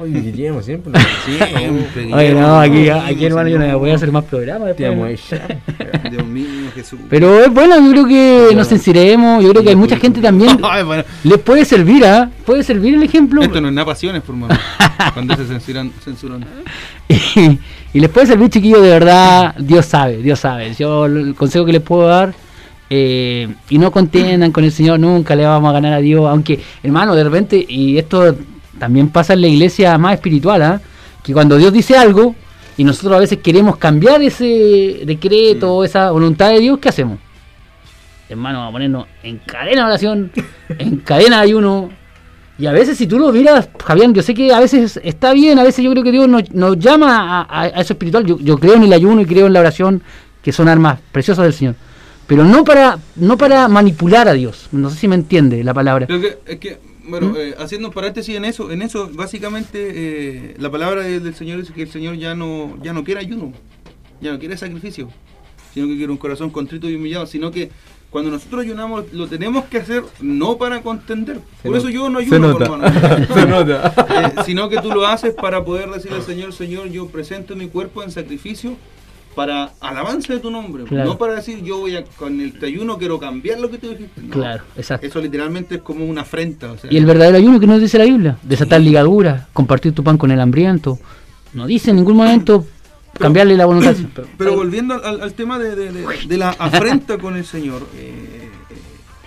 [0.01, 0.93] Oye, Guillermo, siempre.
[1.25, 2.13] Siempre.
[2.15, 5.33] oye no aquí aquí hermano yo no voy a hacer más programas Te después.
[5.33, 6.11] amo, ella.
[6.11, 6.99] Dios mío, Jesús.
[7.11, 10.59] pero es bueno yo creo que nos sinceremos yo creo que hay mucha gente también
[11.25, 12.31] les puede servir ¿ah?
[12.47, 14.55] puede servir el ejemplo Esto no es nada pasiones, por mano.
[15.15, 16.45] Cuando se censuran, censuran.
[17.09, 17.59] y,
[17.95, 20.75] y les puede servir, chiquillos, de verdad, Dios sabe, Dios sabe.
[20.75, 22.35] Yo el consejo que les puedo dar,
[22.91, 26.59] eh, y no contiendan con el Señor, nunca le vamos a ganar a Dios, aunque,
[26.83, 28.35] hermano, de repente, y esto
[28.79, 30.81] también pasa en la iglesia más espiritual, ¿ah?
[31.23, 32.35] que cuando Dios dice algo,
[32.77, 37.19] y nosotros a veces queremos cambiar ese decreto, esa voluntad de Dios, ¿qué hacemos?
[38.29, 40.31] Hermano, vamos a ponernos en cadena de oración,
[40.79, 41.91] en cadena de ayuno,
[42.59, 45.59] y a veces si tú lo miras, Javier, yo sé que a veces está bien,
[45.59, 48.27] a veces yo creo que Dios nos, nos llama a, a- a eso espiritual.
[48.27, 50.03] Yo, yo creo en el ayuno y creo en la oración,
[50.43, 51.77] que son armas preciosas del Señor.
[52.27, 54.69] Pero no para no para manipular a Dios.
[54.73, 56.07] No sé si me entiende la palabra.
[56.09, 57.37] Lo que, es que, bueno, ¿Mm?
[57.37, 61.61] eh, haciendo un paréntesis en eso, en eso, básicamente, eh, la palabra de- del Señor
[61.61, 63.53] dice que el Señor ya no, ya no quiere ayuno,
[64.21, 65.09] ya no quiere sacrificio,
[65.75, 67.71] sino que quiere un corazón contrito y humillado, sino que
[68.11, 71.41] cuando nosotros ayunamos lo tenemos que hacer no para contender.
[71.63, 72.85] Se Por eso yo no Se ayuno, hermano.
[73.35, 73.93] Se nota.
[74.39, 77.69] Eh, sino que tú lo haces para poder decirle al Señor, Señor, yo presento mi
[77.69, 78.77] cuerpo en sacrificio
[79.39, 81.11] para alabanza de tu nombre, Claro.
[81.11, 84.21] no para decir yo voy a con el ayuno quiero cambiar lo que tú dijiste.
[84.21, 84.31] No.
[84.31, 85.07] Claro, exacto.
[85.07, 86.73] Eso literalmente es como una afrenta.
[86.73, 90.03] O sea, Y el verdadero ayuno que nos dice la Biblia, desatar ligaduras, compartir tu
[90.03, 90.99] pan con el hambriento.
[91.55, 92.67] No dice en ningún momento
[93.17, 93.95] cambiarle la voluntad.
[94.13, 98.49] Pero- Pero volviendo al- tema de, de- de- de la afrenta con el Señor, eh,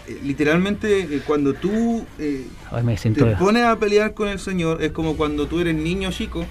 [0.10, 4.82] eh, literalmente eh, cuando tú eh, Ay, me te pones a pelear con el Señor,
[4.84, 6.46] es como cuando tú eres niño chico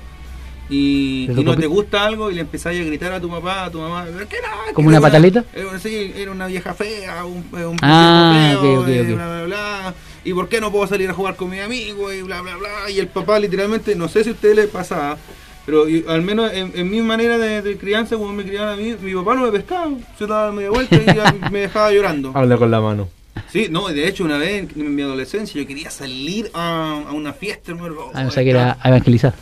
[0.71, 3.79] y, no te gusta algo y le empezás a gritar a tu papá, a tu
[3.81, 4.49] mamá, "¿Pero qué era?
[4.73, 5.45] ¿Como una pataleta?
[5.53, 9.43] Era, sí, era una vieja fea, un, eh, un Ah, viejo feo, eh, bla, bla,
[9.45, 12.57] bla, y por qué no puedo salir a jugar con mi amigo y bla, bla,
[12.57, 15.19] bla, y el papá literalmente, no sé si a usted le pasaba,
[15.67, 18.95] pero al menos en, en mi manera de, de crianza, como me criaban a mí,
[19.03, 22.33] mi papá no me pescaba, se daba media vuelta y ya me dejaba llorando.
[22.35, 23.09] Habla con la mano.
[23.51, 27.33] Sí, no, de hecho una vez en mi adolescencia yo quería salir a, a una
[27.33, 27.97] fiesta, hermano.
[28.15, 29.35] Ah, no sé que era a evangelizar.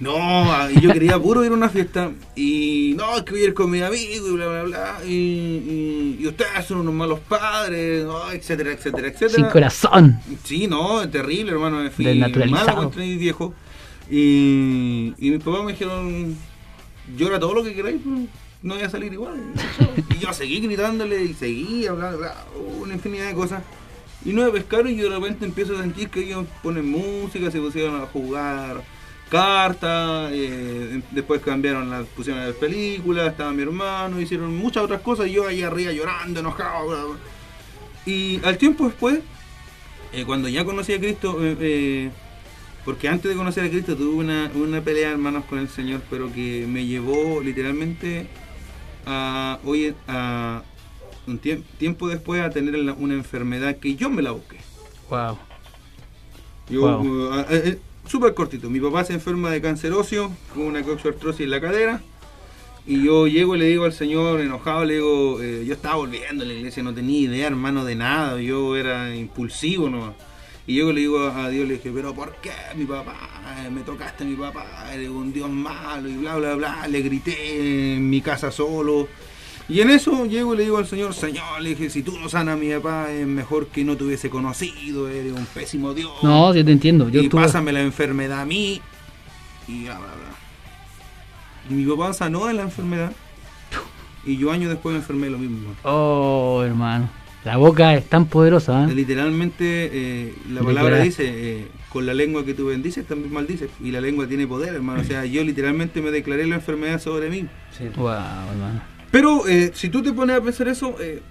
[0.00, 3.44] No, ah, yo quería puro ir a una fiesta y no, es que voy a
[3.46, 4.98] ir con mi amigo y bla, bla, bla.
[5.04, 9.34] Y, y, y ustedes son unos malos padres, no, etcétera, etcétera, etcétera.
[9.34, 10.20] Sin corazón.
[10.44, 11.82] Sí, no, es terrible, hermano.
[11.82, 12.06] Me fui
[12.48, 13.54] malo contra mi viejo.
[14.08, 16.36] Y, y mis papás me dijeron,
[17.16, 18.16] llora todo lo que queráis, pero
[18.62, 19.52] no voy a salir igual.
[20.14, 22.36] y yo seguí gritándole y seguí hablando, bla,
[22.80, 23.64] una infinidad de cosas.
[24.24, 27.50] Y no me pescaron y yo de repente empiezo a sentir que ellos ponen música,
[27.50, 28.82] se pusieron a jugar
[29.28, 35.28] cartas, eh, después cambiaron las, pusieron las películas, estaba mi hermano, hicieron muchas otras cosas
[35.28, 36.88] y yo ahí arriba llorando, enojado.
[36.88, 37.16] bla, bla.
[38.06, 39.20] Y al tiempo después,
[40.12, 42.10] eh, cuando ya conocí a Cristo, eh,
[42.84, 46.32] porque antes de conocer a Cristo tuve una, una pelea hermanos con el Señor, pero
[46.32, 48.26] que me llevó literalmente
[49.04, 50.62] a hoy a
[51.26, 54.56] un tiemp- tiempo después a tener una enfermedad que yo me la busqué.
[55.10, 55.38] Wow.
[56.70, 57.06] Yo, Wow.
[57.06, 57.76] uh,
[58.08, 58.70] súper cortito.
[58.70, 62.00] Mi papá se enferma de cáncer óseo con una coxartrosis en la cadera.
[62.86, 66.42] Y yo llego y le digo al señor, enojado, le digo, eh, yo estaba volviendo
[66.42, 68.40] a la iglesia, no tenía idea, hermano, de nada.
[68.40, 70.14] Yo era impulsivo nomás.
[70.66, 73.14] Y yo le digo a Dios, le dije, pero ¿por qué mi papá?
[73.64, 76.88] Eh, Me tocaste a mi papá, eres un Dios malo y bla, bla, bla.
[76.88, 79.08] Le grité en mi casa solo.
[79.68, 82.28] Y en eso llego y le digo al Señor, Señor, le dije, si tú no
[82.30, 86.10] sanas a mi papá, es mejor que no te hubiese conocido, eres un pésimo Dios.
[86.22, 87.08] No, yo te entiendo.
[87.10, 88.80] Yo y estuve- pásame la enfermedad a mí.
[89.66, 91.68] Y bla, bla, bla.
[91.70, 93.12] Y mi papá sanó de la enfermedad.
[94.24, 95.74] Y yo años después me enfermé lo mismo.
[95.84, 97.10] Oh, hermano.
[97.44, 98.84] La boca es tan poderosa.
[98.84, 98.94] ¿eh?
[98.94, 103.70] Literalmente, eh, la palabra dice, eh, con la lengua que tú bendices, también maldices.
[103.82, 105.02] Y la lengua tiene poder, hermano.
[105.02, 107.46] O sea, yo literalmente me declaré la enfermedad sobre mí.
[107.96, 108.06] Wow,
[108.50, 108.97] hermano.
[109.10, 111.22] Pero eh, si tú te pones a pensar eso, eh,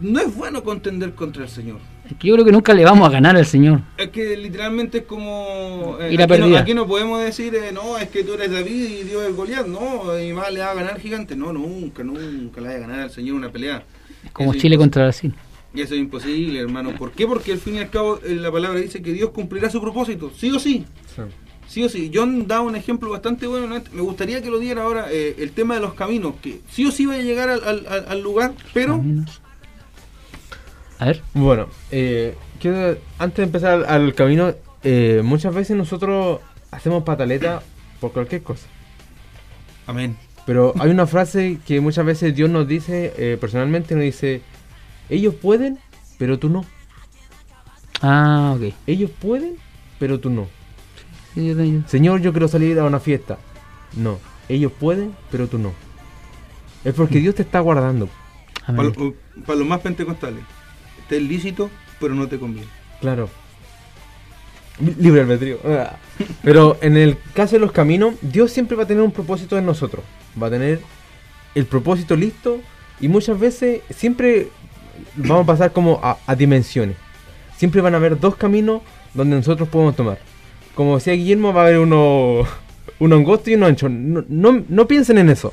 [0.00, 1.78] no es bueno contender contra el Señor.
[2.10, 3.80] Es que yo creo que nunca le vamos a ganar al Señor.
[3.96, 5.96] Es que literalmente es como.
[6.00, 6.60] eh, Ir a aquí, no, perdida.
[6.60, 9.66] aquí no podemos decir, eh, no, es que tú eres David y Dios es Goliat.
[9.66, 11.36] No, y más le va a ganar gigante.
[11.36, 13.84] No, nunca, nunca le va a ganar al Señor una pelea.
[14.32, 15.34] Como Eso Chile contra Brasil.
[15.72, 16.96] Y eso es imposible, hermano.
[16.96, 17.26] ¿Por qué?
[17.28, 20.32] Porque al fin y al cabo eh, la palabra dice que Dios cumplirá su propósito.
[20.36, 20.84] Sí o sí.
[21.14, 21.22] Sí.
[21.70, 22.10] Sí o sí.
[22.12, 23.68] John da un ejemplo bastante bueno.
[23.68, 23.80] ¿no?
[23.92, 26.34] Me gustaría que lo diera ahora eh, el tema de los caminos.
[26.42, 28.96] Que sí o sí va a llegar al, al- al- al lugar, pero.
[28.96, 29.40] Caminos.
[30.98, 31.22] A ver.
[31.32, 34.52] Bueno, eh, quiero- antes de empezar al, al camino,
[34.82, 36.40] eh, muchas veces nosotros
[36.72, 37.62] hacemos pataleta
[38.00, 38.66] por cualquier cosa.
[39.86, 40.16] Amén.
[40.46, 44.42] Pero hay una frase que muchas veces Dios nos dice, eh, personalmente nos dice,
[45.08, 45.78] ellos pueden,
[46.18, 46.64] pero tú no.
[48.02, 48.74] Ah, ok.
[48.88, 49.54] Ellos pueden,
[50.00, 50.48] pero tú no.
[51.86, 53.38] Señor, yo quiero salir a una fiesta.
[53.96, 55.72] No, ellos pueden, pero tú no.
[56.84, 58.08] Es porque Dios te está guardando.
[58.66, 58.92] Para, Amén.
[58.96, 60.42] lo- para los más pentecostales.
[61.08, 62.68] Te es lícito, pero no te conviene.
[63.00, 63.28] Claro.
[64.98, 65.58] Libre albedrío.
[66.42, 69.66] Pero en el caso de los caminos, Dios siempre va a tener un propósito en
[69.66, 70.02] nosotros.
[70.42, 70.80] Va a tener
[71.54, 72.60] el propósito listo
[72.98, 74.48] y muchas veces siempre
[75.16, 76.96] vamos a pasar como a, a dimensiones.
[77.58, 78.80] Siempre van a haber dos caminos
[79.12, 80.18] donde nosotros podemos tomar.
[80.74, 82.42] Como decía Guillermo, va a haber uno,
[82.98, 83.88] uno angosto y uno ancho.
[83.88, 85.52] No, no, no piensen en eso.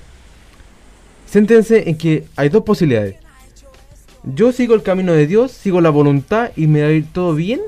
[1.25, 3.15] Siéntense en que hay dos posibilidades.
[4.23, 7.33] Yo sigo el camino de Dios, sigo la voluntad y me va a ir todo
[7.33, 7.61] bien.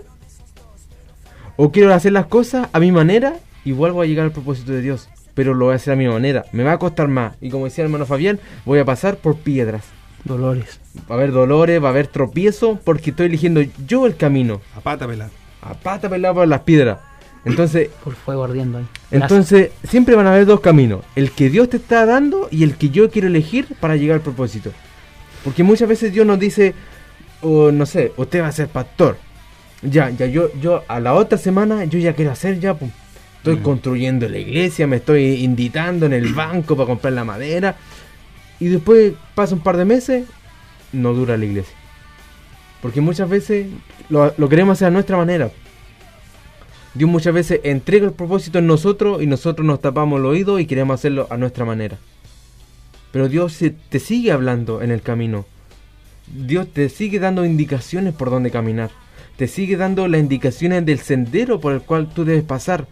[1.55, 4.81] O quiero hacer las cosas a mi manera y vuelvo a llegar al propósito de
[4.81, 5.09] Dios.
[5.33, 6.45] Pero lo voy a hacer a mi manera.
[6.51, 7.35] Me va a costar más.
[7.41, 9.85] Y como decía el hermano Fabián, voy a pasar por piedras.
[10.23, 10.79] Dolores.
[11.09, 14.61] Va a haber dolores, va a haber tropiezo porque estoy eligiendo yo el camino.
[14.75, 15.31] A pata pelada.
[15.61, 16.99] A pata pelada por las piedras.
[17.45, 18.85] Entonces, Por fuego ardiendo ahí.
[19.11, 21.01] entonces siempre van a haber dos caminos.
[21.15, 24.21] El que Dios te está dando y el que yo quiero elegir para llegar al
[24.21, 24.71] propósito.
[25.43, 26.73] Porque muchas veces Dios nos dice,
[27.41, 29.17] o no sé, usted va a ser pastor.
[29.81, 32.89] Ya, ya, yo, yo a la otra semana yo ya quiero hacer ya, pum.
[33.37, 33.61] Estoy Mm.
[33.63, 37.77] construyendo la iglesia, me estoy inditando en el banco para comprar la madera.
[38.59, 40.25] Y después pasa un par de meses,
[40.91, 41.73] no dura la iglesia.
[42.81, 43.67] Porque muchas veces
[44.09, 45.49] lo, lo queremos hacer a nuestra manera.
[46.93, 50.65] Dios muchas veces entrega el propósito en nosotros y nosotros nos tapamos el oído y
[50.65, 51.97] queremos hacerlo a nuestra manera.
[53.11, 53.57] Pero Dios
[53.89, 55.45] te sigue hablando en el camino.
[56.27, 58.91] Dios te sigue dando indicaciones por dónde caminar.
[59.35, 62.87] Te sigue dando las indicaciones del sendero por el cual tú debes pasar.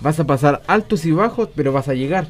[0.00, 2.28] Vas a pasar altos y bajos, pero vas a llegar.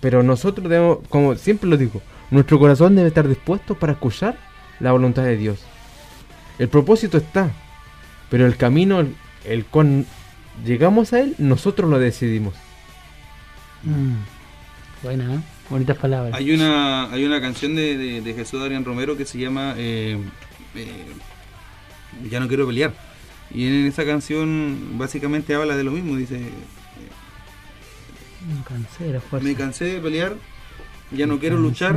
[0.00, 4.36] Pero nosotros debemos, como siempre lo digo, nuestro corazón debe estar dispuesto para escuchar
[4.80, 5.60] la voluntad de Dios.
[6.58, 7.50] El propósito está,
[8.28, 9.06] pero el camino,
[9.44, 10.06] el, cual
[10.64, 12.54] llegamos a él, nosotros lo decidimos.
[13.82, 14.14] Mm.
[15.02, 15.38] Buena, ¿eh?
[15.70, 16.34] Bonitas palabras.
[16.34, 20.18] Hay una, hay una canción de, de- de Jesús Adrián Romero que se llama eh,
[20.74, 21.06] eh,
[22.30, 22.92] Ya no quiero pelear.
[23.52, 26.16] Y en esa canción básicamente habla de lo mismo.
[26.16, 26.50] Dice, Me
[28.68, 29.46] cansé de la fuerza.
[29.48, 30.34] Me cansé de pelear,
[31.10, 31.94] ya no quiero luchar,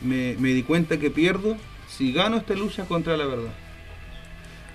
[0.00, 1.56] me, me di cuenta que pierdo
[1.88, 3.52] si gano esta lucha contra la verdad.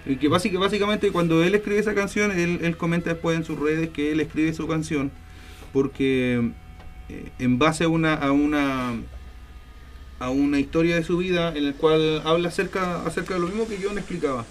[0.08, 3.89] Y que básic- básicamente cuando él escribe esa canción, él, comenta después en sus redes
[3.89, 5.12] que él escribe su canción
[5.74, 6.52] porque
[7.10, 8.94] eh, en base a una, a una
[10.18, 13.68] a una historia de su vida en la cual habla acerca, acerca de lo mismo
[13.68, 14.46] que John explicaba.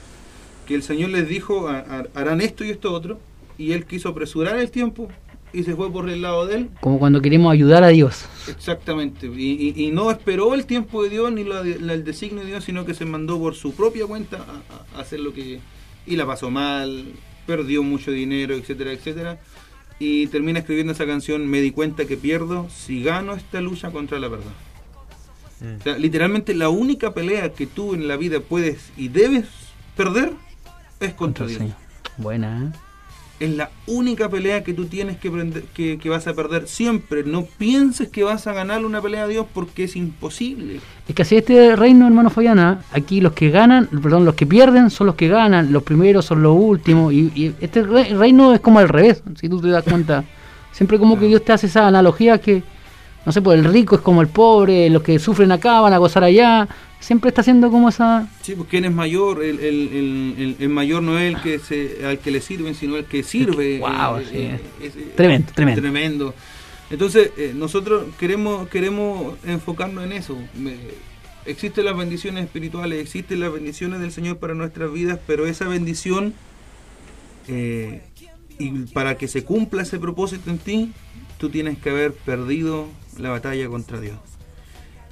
[0.67, 3.19] Que el Señor les dijo, "Ha- ha- harán esto y esto otro,
[3.57, 5.09] y él quiso apresurar el tiempo
[5.55, 8.27] y se fue por el lado de él Como cuando queremos ayudar a Dios.
[8.49, 12.43] Exactamente, y, y- y no esperó el tiempo de Dios ni la la- el designio
[12.43, 15.61] de Dios, sino que se mandó por su propia cuenta a, a hacer lo que...
[16.07, 17.07] Y la pasó mal,
[17.47, 19.39] perdió mucho dinero, etcétera, etcétera.
[19.99, 24.19] Y termina escribiendo esa canción, me di cuenta que pierdo si gano esta lucha contra
[24.19, 24.53] la verdad.
[25.61, 25.81] Mm.
[25.81, 29.47] O sea, literalmente la única pelea que tú en la vida puedes y debes
[29.97, 30.33] perder
[31.01, 31.71] es contra el Dios.
[32.19, 32.79] Buena, ¿eh?
[33.45, 37.25] Es la única pelea que tú tienes que, prender- que, que vas a perder siempre.
[37.25, 40.81] No pienses que vas a ganar una pelea a Dios porque es imposible.
[41.07, 44.89] Es que así este reino, hermano Fabiana, aquí los que ganan, perdón, los que pierden
[44.91, 48.61] son los que ganan, los primeros son los últimos, y, y este re- reino es
[48.61, 50.25] como al revés, si tú te das cuenta.
[50.73, 52.63] Siempre como que Dios te hace esa analogía que,
[53.27, 55.99] no sé, pues el rico es como el pobre, los que sufren acá van a
[55.99, 56.67] gozar allá,
[57.05, 58.29] siempre está haciendo como esa...
[58.43, 62.19] Sí, pues quién es mayor, el, el, el, mayor no es el que se, al
[62.19, 63.79] que le sirven, sino el que sirve.
[63.81, 64.37] Guau, Eh, sí.
[64.39, 65.81] eh, es- eh, Tremendo, tremendo.
[65.83, 66.35] Tremendo.
[66.91, 70.37] Entonces, eh, nosotros queremos queremos enfocarnos en eso.
[71.47, 76.35] Existen las bendiciones espirituales, existen las bendiciones del Señor para nuestras vidas, pero esa bendición,
[77.49, 78.03] eh,
[78.59, 80.93] y para que se cumpla ese propósito en ti,
[81.39, 82.87] tú tienes que haber perdido
[83.19, 84.17] la batalla contra Dios.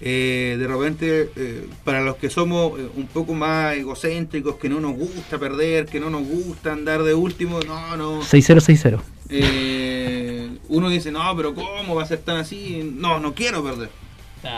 [0.05, 4.81] Eh, de repente, eh, para los que somos eh, un poco más egocéntricos, que no
[4.81, 8.23] nos gusta perder, que no nos gusta andar de último, no, no.
[8.23, 9.01] 6060.
[9.29, 12.93] Eh, uno dice, no, pero ¿cómo va a ser tan así?
[12.97, 13.91] No, no quiero perder.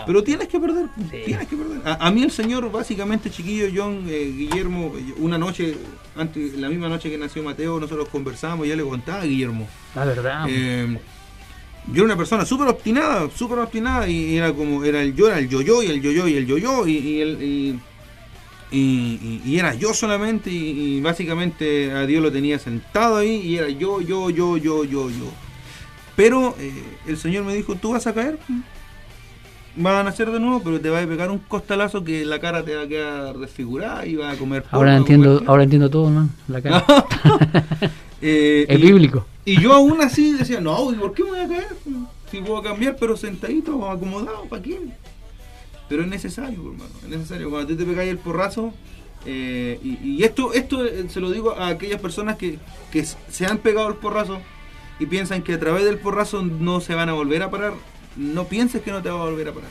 [0.06, 1.18] Pero tienes que perder, Sí.
[1.26, 1.82] tienes que perder.
[1.84, 5.76] A, a mí el señor, básicamente, chiquillo, John, eh, Guillermo, una noche,
[6.16, 9.68] antes, la misma noche que nació Mateo, nosotros conversamos, ya le contaba a Guillermo.
[9.94, 10.46] La verdad.
[11.88, 15.38] Yo era una persona súper obstinada, súper obstinada, y era como, era el yo, era
[15.38, 17.80] el yo-yo, y el yo-yo, y el yo-yo, y, y, el- y-
[19.44, 24.00] y- era yo solamente, y, básicamente a Dios lo tenía sentado ahí, y era yo,
[24.00, 25.26] yo, yo, yo, yo, yo.
[26.16, 26.72] Pero eh,
[27.06, 28.38] el Señor me dijo, tú vas a caer,
[29.76, 32.64] vas a nacer de nuevo, pero te va a pegar un costalazo que la cara
[32.64, 36.30] te va a quedar desfigurada y vas a comer ahora entiendo, ahora entiendo todo, hermano.
[36.48, 36.84] La cara.
[38.26, 39.26] Eh, es bíblico.
[39.44, 41.68] Y yo aún así decía, no, ¿y por qué me voy a caer?
[42.30, 44.78] Si puedo cambiar, pero sentadito, acomodado, ¿para qué?
[45.88, 47.50] Pero es necesario, hermano, es necesario.
[47.50, 48.72] Cuando tú te pegáis el porrazo,
[49.26, 52.58] eh, y, y esto esto eh, se lo digo a aquellas personas que,
[52.92, 54.40] que se han pegado el porrazo
[54.98, 57.74] y piensan que a través del porrazo no se van a volver a parar.
[58.16, 59.70] No pienses que no te va a volver a parar.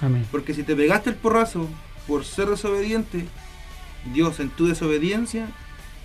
[0.00, 0.26] Amén.
[0.30, 1.68] Porque si te pegaste el porrazo
[2.06, 3.26] por ser desobediente,
[4.12, 5.48] Dios en tu desobediencia,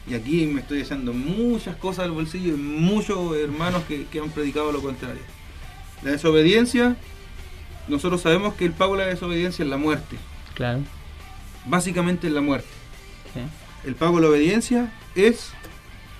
[0.10, 4.30] y aquí me estoy echando muchas cosas al bolsillo y muchos hermanos que, que han
[4.30, 5.22] predicado lo contrario.
[6.04, 6.96] La desobediencia,
[7.88, 10.18] nosotros sabemos que el pago de la desobediencia es la muerte.
[10.54, 10.80] Claro.
[11.66, 12.68] Básicamente es la muerte.
[13.34, 13.42] Sí.
[13.88, 15.52] El pago de la obediencia es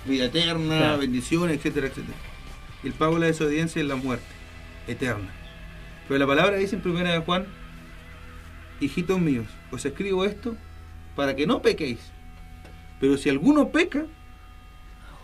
[0.04, 0.98] vida eterna, Claro.
[0.98, 2.16] bendiciones, etcétera, etcétera.
[2.84, 4.26] El pago de la desobediencia es la muerte
[4.86, 5.28] eterna.
[6.06, 7.46] Pero la palabra dice en primera de Juan,
[8.80, 10.56] hijitos míos, os escribo esto
[11.16, 11.98] para que no pequéis.
[13.00, 14.06] Pero si alguno peca,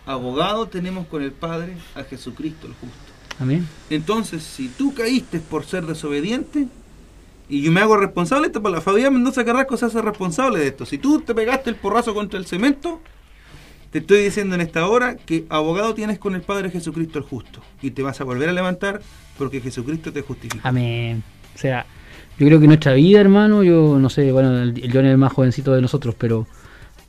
[0.06, 2.96] abogado tenemos con el Padre a Jesucristo el justo.
[3.38, 3.66] Amén.
[3.90, 6.68] Entonces, si tú caíste por ser desobediente,
[7.48, 10.86] y yo me hago responsable, esta la Fabián Mendoza Carrasco se hace responsable de esto.
[10.86, 13.00] Si tú te pegaste el porrazo contra el cemento,
[13.90, 17.60] te estoy diciendo en esta hora que abogado tienes con el Padre Jesucristo el justo.
[17.82, 19.02] Y te vas a volver a levantar
[19.36, 20.66] porque Jesucristo te justifica.
[20.66, 21.22] Amén.
[21.54, 21.86] O sea,
[22.38, 25.18] yo creo que nuestra vida, hermano, yo no sé, bueno, el, el John es el
[25.18, 26.46] más jovencito de nosotros, pero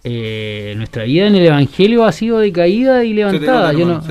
[0.08, 3.74] eh, nuestra vida en el Evangelio ha sido de caída y levantada.
[3.74, 4.04] yo, no,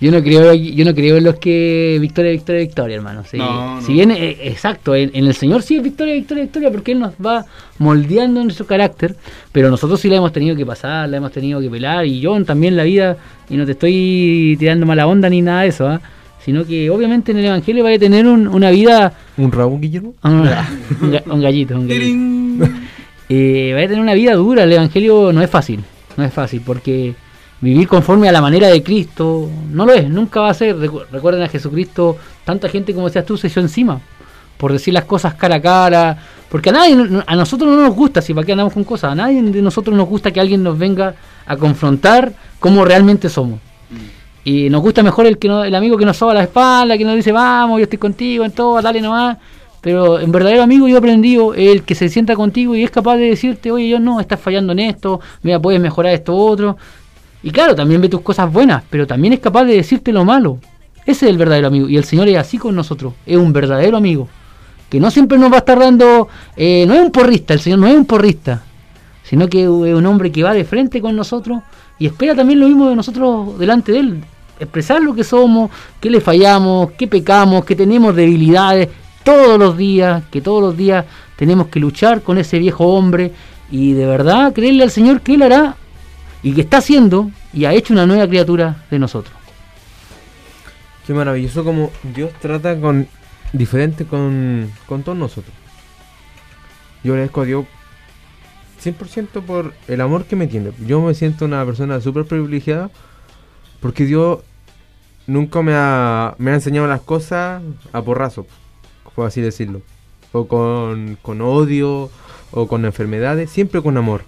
[0.00, 3.22] yo no creo yo no creo en los que victoria, victoria, victoria, hermano.
[3.24, 3.38] Sí.
[3.38, 3.82] No, no.
[3.82, 6.98] Si bien, eh, exacto, en, en el Señor sí es victoria, victoria, victoria, porque Él
[6.98, 7.46] nos va
[7.78, 9.14] moldeando nuestro carácter,
[9.52, 12.44] pero nosotros sí la hemos tenido que pasar, la hemos tenido que pelar, y yo
[12.44, 13.16] también la vida,
[13.48, 16.00] y no te estoy tirando mala onda ni nada de eso, ¿ah?
[16.44, 19.12] Sino que obviamente en el Evangelio vaya a tener un- una vida...
[19.36, 20.14] ¿Un Raúl Guillermo?
[21.00, 22.68] un, ga- un gallito, un gallito.
[23.28, 25.82] Eh, vaya a tener una vida dura, el Evangelio no es fácil,
[26.18, 27.14] no es fácil, porque
[27.62, 30.76] vivir conforme a la manera de Cristo no lo es, nunca va a ser.
[30.76, 34.00] Recu- Recuerden a Jesucristo, tanta gente como decías tú se echó encima
[34.58, 36.18] por decir las cosas cara a cara,
[36.50, 36.94] porque a nadie,
[37.26, 39.96] a nosotros no nos gusta, si para qué andamos con cosas, a nadie de nosotros
[39.96, 41.14] nos gusta que alguien nos venga
[41.46, 43.60] a confrontar como realmente somos.
[44.44, 47.04] Y nos gusta mejor el que no- el amigo que nos soba la espalda, que
[47.04, 49.38] nos dice, vamos, yo estoy contigo en todo, dale nomás.
[49.80, 53.16] Pero en verdadero amigo yo he aprendido el que se sienta contigo y es capaz
[53.16, 56.76] de decirte, oye, yo no, estás fallando en esto, mira, puedes mejorar esto otro.
[57.42, 60.58] Y claro, también ve tus cosas buenas, pero también es capaz de decirte lo malo.
[61.04, 61.88] Ese es el verdadero amigo.
[61.88, 64.28] Y el Señor es así con nosotros, es un verdadero amigo.
[64.88, 67.80] Que no siempre nos va a estar dando, eh, no es un porrista, el Señor
[67.80, 68.62] no es un porrista,
[69.24, 71.60] sino que es un hombre que va de frente con nosotros
[71.98, 74.24] y espera también lo mismo de nosotros delante de Él.
[74.58, 78.88] Expresar lo que somos, que le fallamos, que pecamos, que tenemos debilidades
[79.24, 81.04] todos los días, que todos los días
[81.36, 83.32] tenemos que luchar con ese viejo hombre
[83.70, 85.76] y de verdad creerle al Señor que Él hará
[86.42, 89.34] y que está haciendo y ha hecho una nueva criatura de nosotros.
[91.06, 93.08] Qué maravilloso como Dios trata con
[93.52, 95.54] diferente con, con todos nosotros.
[97.02, 97.66] Yo agradezco a Dios
[98.82, 100.72] 100% por el amor que me tiene.
[100.86, 102.90] Yo me siento una persona súper privilegiada
[103.82, 104.38] porque Dios
[105.26, 107.60] nunca me ha, me ha enseñado las cosas
[107.92, 108.46] a porrazo,
[109.14, 109.82] por así decirlo.
[110.30, 112.08] O con, con odio
[112.52, 114.22] o con enfermedades, siempre con amor.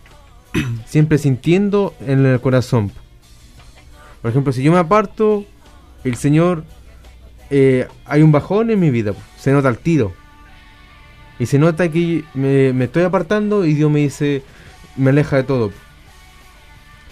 [0.87, 2.91] siempre sintiendo en el corazón.
[4.21, 5.45] Por ejemplo, si yo me aparto,
[6.03, 6.65] el Señor,
[7.51, 10.13] eh, hay un bajón en mi vida, se nota el tiro.
[11.39, 14.43] Y se nota que me, me estoy apartando y Dios me dice,
[14.97, 15.73] me aleja de todo.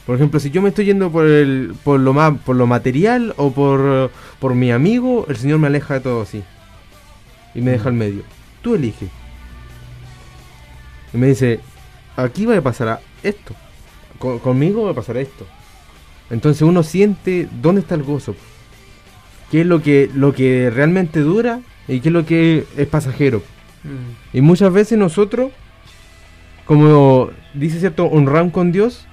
[0.06, 3.34] Por ejemplo, si yo me estoy yendo por, el, por, lo, ma- por lo material
[3.36, 6.42] o por, por mi amigo, el Señor me aleja de todo así.
[7.54, 8.22] Y me deja al medio.
[8.62, 9.08] Tú eliges.
[11.14, 11.60] Y me dice,
[12.16, 13.54] aquí va a pasar a esto.
[14.18, 15.46] Con- conmigo va a pasar esto.
[16.30, 18.34] Entonces uno siente dónde está el gozo.
[19.50, 23.42] ¿Qué es lo que, lo que realmente dura y qué es lo que es pasajero?
[24.32, 25.50] Y muchas veces nosotros,
[26.64, 29.06] como dice cierto, honramos con Dios,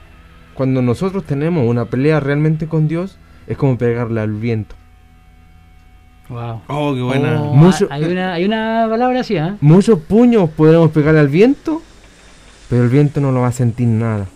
[0.59, 4.75] cuando nosotros tenemos una pelea realmente con Dios, es como pegarle al viento.
[6.27, 6.63] Wow.
[6.67, 7.41] Oh, qué buena.
[7.41, 9.55] Oh, Mucho- hay, una, hay una palabra así, ¿ah?
[9.61, 11.81] Muchos puños podremos pegarle al viento,
[12.69, 14.27] pero el viento no lo va a sentir nada.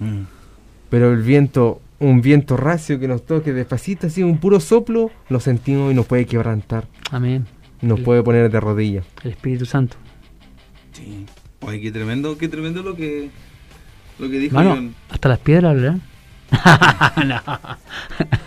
[0.00, 0.22] Mm.
[0.90, 5.38] Pero el viento, un viento racio que nos toque despacito, así un puro soplo, lo
[5.38, 7.46] sentimos y nos puede quebrantar, Amén.
[7.82, 9.06] nos puede poner de rodillas.
[9.22, 9.96] El Espíritu Santo.
[10.90, 11.24] Sí.
[11.60, 13.30] Oye, qué tremendo, qué tremendo lo que,
[14.18, 14.94] lo que dijo Mano, John.
[15.10, 15.96] hasta las piedras, ¿verdad?
[17.26, 17.40] no.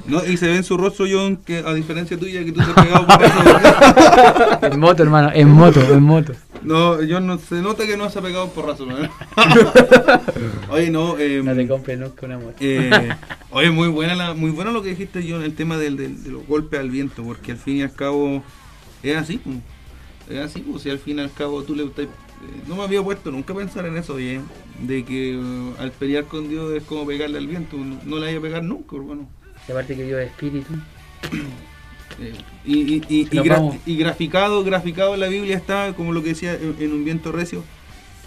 [0.08, 2.72] No, y se ve en su rostro, John, que a diferencia tuya, que tú te
[2.72, 4.62] has pegado por eso.
[4.74, 6.34] En moto, hermano, en moto, en moto.
[6.64, 8.90] No, John, no, se nota que no se ha pegado por razón.
[8.90, 8.96] ¿no?
[10.74, 12.56] Oye, no, eh, No te compres nunca una moto.
[12.60, 13.10] eh,
[13.52, 16.32] oye, muy buena la, muy bueno lo que dijiste, John, el tema del, del- de
[16.32, 18.44] los golpes al viento, porque al fin y al cabo
[19.04, 19.40] es así,
[20.30, 22.10] es así, pues, si al fin y al cabo tú le estás- eh,
[22.68, 24.44] no me había puesto nunca a pensar en eso, bien,
[24.82, 28.28] de que eh, al pelear con Dios es como pegarle al viento, no, no le
[28.28, 29.28] vaya a pegar nunca, hermano.
[29.68, 30.74] Y aparte que Dios es espíritu.
[32.20, 32.34] Eh,
[32.66, 36.54] y, y, y, y gra- graficado, graficado en la Biblia está, como lo que decía
[36.54, 37.64] en, en un viento recio,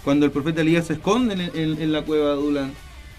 [0.03, 2.71] cuando el profeta Elías se esconde en, en- en la cueva de Adulán,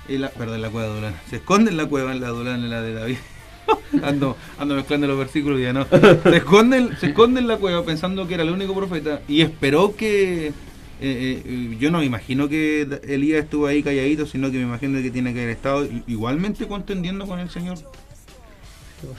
[0.09, 2.65] la- perdón, en la cueva de Adulán, se esconde en la cueva en la Adulán,
[2.65, 3.17] en la de David.
[4.03, 5.87] ando, ando mezclando los versículos ya no.
[6.25, 9.95] Se esconde, se esconde en la cueva pensando que era el único profeta y esperó
[9.95, 10.53] que...
[11.01, 15.01] eh, eh, yo no me imagino que Elías estuvo ahí calladito, sino que me imagino
[15.03, 17.79] que tiene que haber estado igualmente contendiendo con el Señor.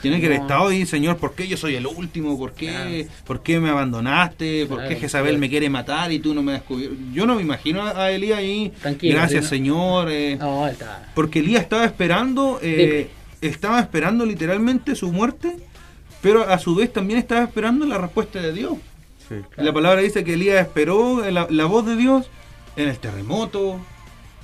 [0.02, 2.36] Tiene que haber estado ahí, Señor, ¿por qué yo soy el último?
[2.36, 2.90] ¿Por qué, Claro.
[3.24, 4.66] ¿por qué me abandonaste?
[4.66, 5.40] ¿Por qué Jezabel claro.
[5.40, 6.96] me quiere matar y tú no me has descubierto?
[7.12, 8.72] Yo no me imagino a Elías ahí.
[8.82, 9.48] Tranquilo, Gracias, ¿no?
[9.50, 10.08] Señor.
[10.10, 11.08] eh, No, está.
[11.14, 13.10] Porque Elías estaba esperando, eh,
[13.40, 15.56] estaba esperando literalmente su muerte,
[16.20, 18.72] pero a su vez también estaba esperando la respuesta de Dios.
[19.56, 22.26] La palabra dice que Elías esperó la, la voz de Dios
[22.76, 23.80] en el terremoto,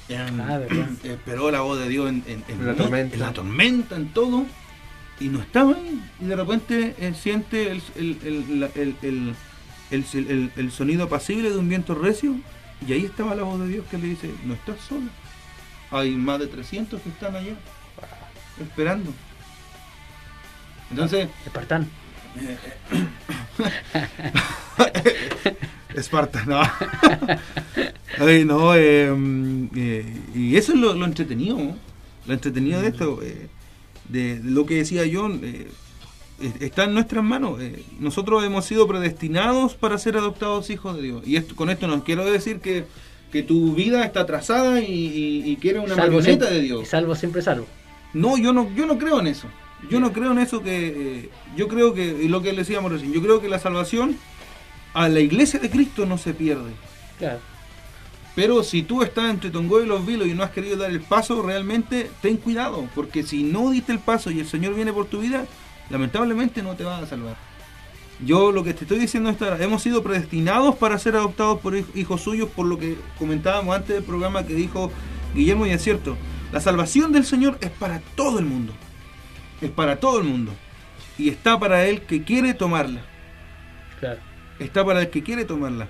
[0.08, 0.60] en- Ah,
[1.04, 3.14] esperó la voz de Dios en, en- en En la tormenta.
[3.14, 4.44] en la tormenta, en todo,
[5.20, 6.00] y no estaba ahí.
[6.20, 9.34] Y de repente eh, siente el, el, el, la- el- el-
[9.90, 12.34] el- el- el sonido apacible de un viento recio,
[12.86, 15.06] y ahí estaba la voz de Dios que le dice, no estás solo.
[15.90, 17.54] Hay más de 300 que están allá,
[18.60, 19.12] esperando.
[20.90, 21.86] Entonces, Espartano.
[25.94, 26.60] Esparta, no.
[28.18, 29.12] Ay, no, eh,
[29.76, 31.76] eh, y eso es lo, lo entretenido, ¿no?
[32.26, 33.48] lo entretenido de esto, eh,
[34.08, 35.68] de, de lo que decía John, eh,
[36.60, 37.60] está en nuestras manos.
[38.00, 41.22] nosotros hemos sido predestinados para ser adoptados hijos de Dios.
[41.26, 42.84] Y esto, con esto no quiero decir que,
[43.30, 46.62] que tu vida está trazada y, y- y que eres una Salvo marioneta siempre- de
[46.62, 46.88] Dios.
[46.88, 47.66] Salvo siempre salvo.
[48.14, 49.46] No, yo no, yo no creo en eso.
[49.90, 52.92] Yo no creo en eso que eh, yo creo que y lo que le decíamos
[52.92, 54.16] recién, yo creo que la salvación
[54.94, 56.70] a la iglesia de Cristo no se pierde.
[57.18, 57.40] Claro.
[58.34, 61.00] Pero si tú estás entre Tongoy y los Vilos y no has querido dar el
[61.00, 65.06] paso, realmente ten cuidado, porque si no diste el paso y el Señor viene por
[65.06, 65.44] tu vida,
[65.90, 67.36] lamentablemente no te va a salvar.
[68.24, 71.74] Yo lo que te estoy diciendo es que hemos sido predestinados para ser adoptados por
[71.74, 74.90] hij- hijos suyos, por lo que comentábamos antes del programa que dijo
[75.34, 76.16] Guillermo, y es cierto,
[76.52, 78.72] la salvación del Señor es para todo el mundo,
[79.62, 80.52] es para todo el mundo,
[81.18, 83.00] y está para el que quiere tomarla
[84.00, 84.20] Claro.
[84.58, 85.88] está para el que quiere tomarla.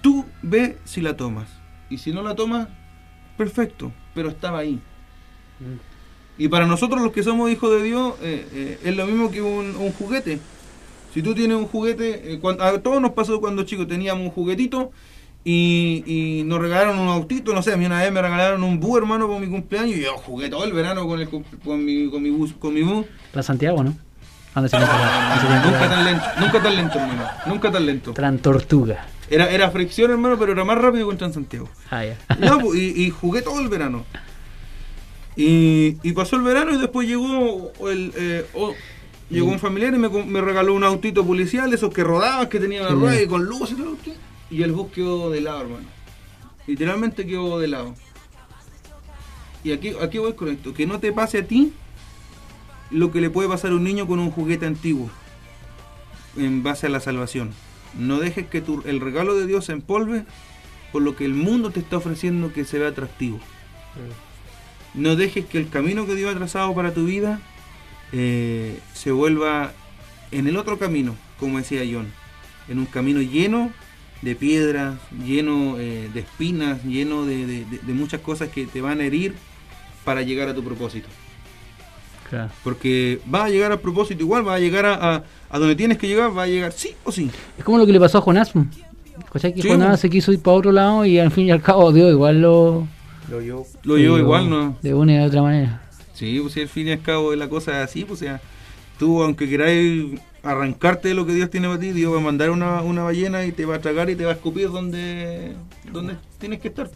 [0.00, 1.48] Tú ve si la tomas.
[1.90, 2.68] Y si no la tomas,
[3.36, 4.80] perfecto, pero estaba ahí.
[6.38, 9.42] Y para nosotros los que somos hijos de Dios, eh, eh, es lo mismo que
[9.42, 10.38] un, un juguete.
[11.12, 14.30] Si tú tienes un juguete, eh, cuan- a todos nos pasó cuando chicos teníamos un
[14.30, 14.92] juguetito
[15.44, 18.80] y, y nos regalaron un autito, no sé, a mí una vez me regalaron un
[18.80, 22.10] bus, hermano, por mi cumpleaños y yo jugué todo el verano con, el, con, mi,
[22.10, 22.52] con mi bus.
[22.58, 23.06] Con mi bus.
[23.32, 23.94] La Santiago, ¿no?
[24.54, 25.28] ¿Dónde se encuentra?
[25.28, 25.70] ¿Dónde se encuentra?
[25.70, 28.12] Nunca tan lento, nunca tan lento, hermano, nunca tan lento.
[28.12, 29.06] Tran Tortuga.
[29.30, 31.68] Era, era fricción, hermano, pero era más rápido que en Transantiago.
[31.90, 32.16] Ah, ya.
[32.40, 34.04] No, pues, y, y jugué todo el verano.
[35.36, 38.72] Y, y pasó el verano y después llegó el eh, oh,
[39.30, 42.94] llegó un familiar y me, regaló un autito policial, esos que rodaban, que tenían Sí.
[42.94, 43.96] rueda y con luz y todo.
[44.50, 45.86] Y el bus quedó de lado, hermano.
[46.66, 47.94] Literalmente quedó de lado.
[49.64, 51.72] Y aquí, aquí voy con esto, que no te pase a ti
[52.90, 55.10] lo que le puede pasar a un niño con un juguete antiguo
[56.36, 57.50] en base a la salvación.
[57.98, 60.24] No dejes que tu- el regalo de Dios se empolve
[60.92, 63.40] por lo que el mundo te está ofreciendo que se vea atractivo.
[64.94, 67.40] No dejes que el camino que Dios ha trazado para tu vida
[68.12, 69.72] eh, se vuelva
[70.30, 72.06] en el otro camino, como decía John,
[72.68, 73.70] en un camino lleno
[74.22, 78.80] de piedras, lleno eh, de espinas, lleno de, de- de- de muchas cosas que te
[78.80, 79.34] van a herir
[80.04, 81.08] para llegar a tu propósito.
[82.28, 82.50] Claro.
[82.62, 85.96] Porque vas a llegar al propósito igual, vas a llegar a, a- a donde tienes
[85.98, 87.30] que llegar, va a llegar sí o sí.
[87.56, 88.52] Es como lo que le pasó a Jonás.
[89.32, 89.54] ¿Cachai?
[89.54, 91.90] Que Sí, Jonás se quiso ir para otro lado y al fin y al cabo
[91.92, 92.86] Dios igual lo...
[93.30, 93.64] Lo yo.
[93.84, 94.76] Lo lo- igual, ¿no?
[94.82, 95.82] De una y de otra manera.
[96.14, 98.40] Sí, pues si al fin y al cabo la cosa es así, pues o sea,
[98.98, 102.50] tú aunque queráis arrancarte de lo que Dios tiene para ti, Dios va a mandar
[102.50, 105.52] una, una ballena y te va a tragar y te va a escupir donde,
[105.92, 106.90] donde tienes que estar.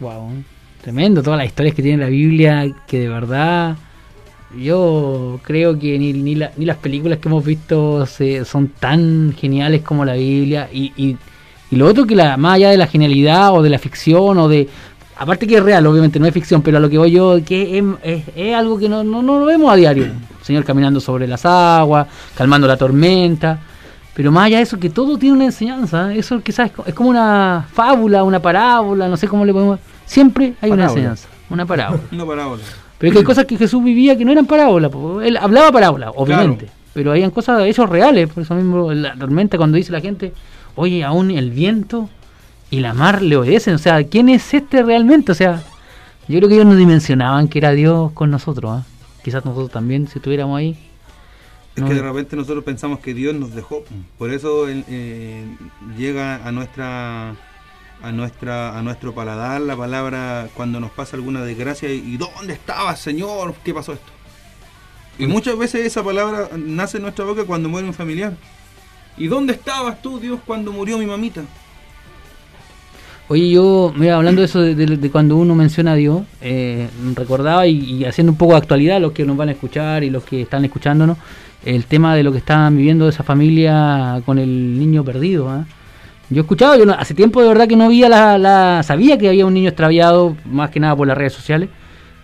[0.00, 0.30] Wow.
[0.82, 3.76] Tremendo todas las historias que tiene la Biblia, que de verdad
[4.58, 9.32] yo creo que ni, ni, la- ni las películas que hemos visto se- son tan
[9.38, 10.68] geniales como la Biblia.
[10.72, 11.16] Y, y,
[11.70, 14.48] y lo otro que la, más allá de la genialidad o de la ficción o
[14.48, 14.68] de...
[15.20, 17.78] Aparte que es real, obviamente, no es ficción, pero a lo que voy yo, que
[17.78, 20.04] es, es- es algo que no, no, no lo vemos a diario.
[20.04, 20.12] El
[20.44, 23.58] Señor caminando sobre las aguas, calmando la tormenta.
[24.14, 26.12] Pero más allá de eso, que todo tiene una enseñanza.
[26.14, 29.78] Eso quizás es co- es como una fábula, una parábola, no sé cómo le podemos...
[30.06, 31.00] Siempre hay una Parábola.
[31.00, 32.02] enseñanza, una parábola.
[32.12, 32.62] Una parábola.
[32.98, 34.90] Pero es que hay cosas que Jesús vivía que no eran parábolas.
[35.22, 36.68] Él hablaba parábolas, obviamente.
[36.92, 38.28] Pero habían cosas, hechos reales.
[38.30, 40.32] Por eso mismo la tormenta, cuando dice la gente,
[40.74, 42.08] oye, aún el viento
[42.70, 43.74] y la mar le obedecen.
[43.74, 45.32] O sea, ¿quién es este realmente?
[45.32, 45.62] O sea,
[46.28, 48.70] yo creo que ellos no dimensionaban que era Dios con nosotros.
[48.72, 48.86] ¿ah?
[49.24, 50.78] Quizás nosotros también, si estuviéramos ahí.
[51.76, 53.84] Es no- que de repente nosotros pensamos que Dios nos dejó.
[54.18, 55.44] Por eso eh,
[55.96, 57.34] llega a nuestra
[58.02, 62.98] a nuestra a nuestro paladar la palabra cuando nos pasa alguna desgracia y ¿dónde estabas,
[62.98, 63.54] Señor?
[63.62, 64.10] ¿Qué pasó esto?
[65.18, 68.32] Y muchas veces esa palabra nace en nuestra boca cuando muere un familiar.
[69.18, 71.42] ¿Y dónde estabas tú, Dios, cuando murió mi mamita?
[73.32, 78.04] Oye, yo, mira, hablando de eso de, cuando uno menciona a Dios, eh, recordaba y,
[78.04, 80.64] haciendo un poco de actualidad, los que nos van a escuchar y los que están
[80.64, 81.16] escuchándonos,
[81.64, 85.48] el tema de lo que estaban viviendo esa familia con el niño perdido.
[85.48, 85.64] ¿ah?
[86.28, 89.28] Yo escuchaba, yo no- hace tiempo de verdad que no había la, la- sabía que
[89.28, 91.68] había un niño extraviado, más que nada por las redes sociales,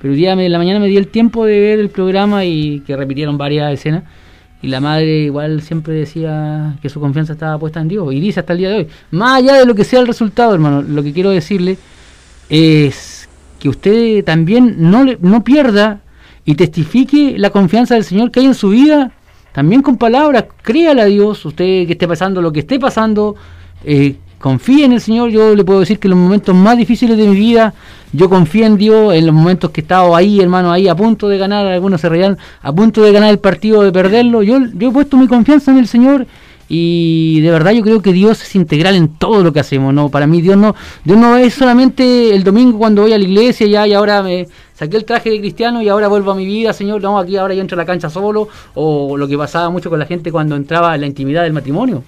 [0.00, 2.80] pero el día de la mañana me di el tiempo de ver el programa y
[2.80, 4.02] que repitieron varias escenas.
[4.62, 8.12] Y la madre igual siempre decía que su confianza estaba puesta en Dios.
[8.12, 8.88] Y dice hasta el día de hoy.
[9.10, 11.78] Más allá de lo que sea el resultado, hermano, lo que quiero decirle
[12.48, 13.28] es
[13.58, 16.00] que usted también no, le, no pierda
[16.44, 19.12] y testifique la confianza del Señor que hay en su vida.
[19.52, 23.36] También con palabras, créale a Dios, usted que esté pasando lo que esté pasando,
[23.84, 25.30] eh, confíe en el Señor.
[25.30, 27.74] Yo le puedo decir que en los momentos más difíciles de mi vida,
[28.12, 31.28] yo confío en Dios, en los momentos que he estado ahí, hermano, ahí a punto
[31.28, 34.42] de ganar, algunos se reían, a punto de ganar el partido, de perderlo.
[34.42, 36.26] Yo, yo he puesto mi confianza en el Señor
[36.68, 39.94] y de verdad yo creo que Dios es integral en todo lo que hacemos.
[39.94, 40.74] No, para mí Dios no,
[41.04, 44.48] Dios no es solamente el domingo cuando voy a la iglesia ya y ahora me
[44.74, 47.02] saqué el traje de cristiano y ahora vuelvo a mi vida, Señor.
[47.02, 49.98] No, aquí ahora yo entro a la cancha solo o lo que pasaba mucho con
[49.98, 52.02] la gente cuando entraba en la intimidad del matrimonio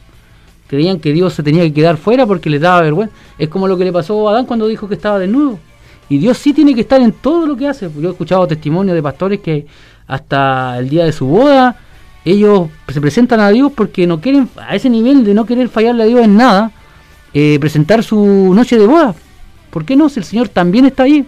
[0.68, 3.14] creían que Dios se tenía que quedar fuera porque les daba vergüenza.
[3.38, 5.58] Es como lo que le pasó a Adán cuando dijo que estaba desnudo.
[6.08, 7.90] Y Dios sí tiene que estar en todo lo que hace.
[8.00, 9.66] Yo he escuchado testimonios de pastores que
[10.06, 11.76] hasta el día de su boda
[12.24, 16.02] ellos se presentan a Dios porque no quieren, a ese nivel de no querer fallarle
[16.02, 16.72] a Dios en nada,
[17.32, 19.14] eh, presentar su noche de boda.
[19.70, 20.08] ¿Por qué no?
[20.08, 21.24] Si el Señor también está ahí.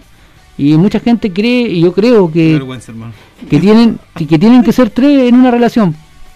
[0.57, 2.61] Y mucha gente cree, y yo creo que,
[3.49, 5.95] que tienen que, que tienen que ser tres en una relación.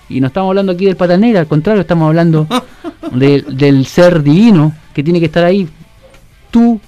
[0.10, 2.47] Y no estamos hablando aquí del pata negra, al contrario, estamos hablando
[3.12, 5.68] de- del ser divino que tiene que estar ahí.
[6.51, 6.80] Tú,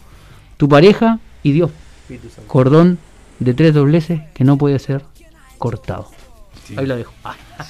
[0.58, 1.72] tu pareja y Dios.
[2.48, 2.98] Cordón
[3.40, 5.04] de tres dobleces que no puede ser
[5.58, 6.10] cortado.
[6.66, 6.76] Sí.
[6.78, 7.14] Ahí lo dejo.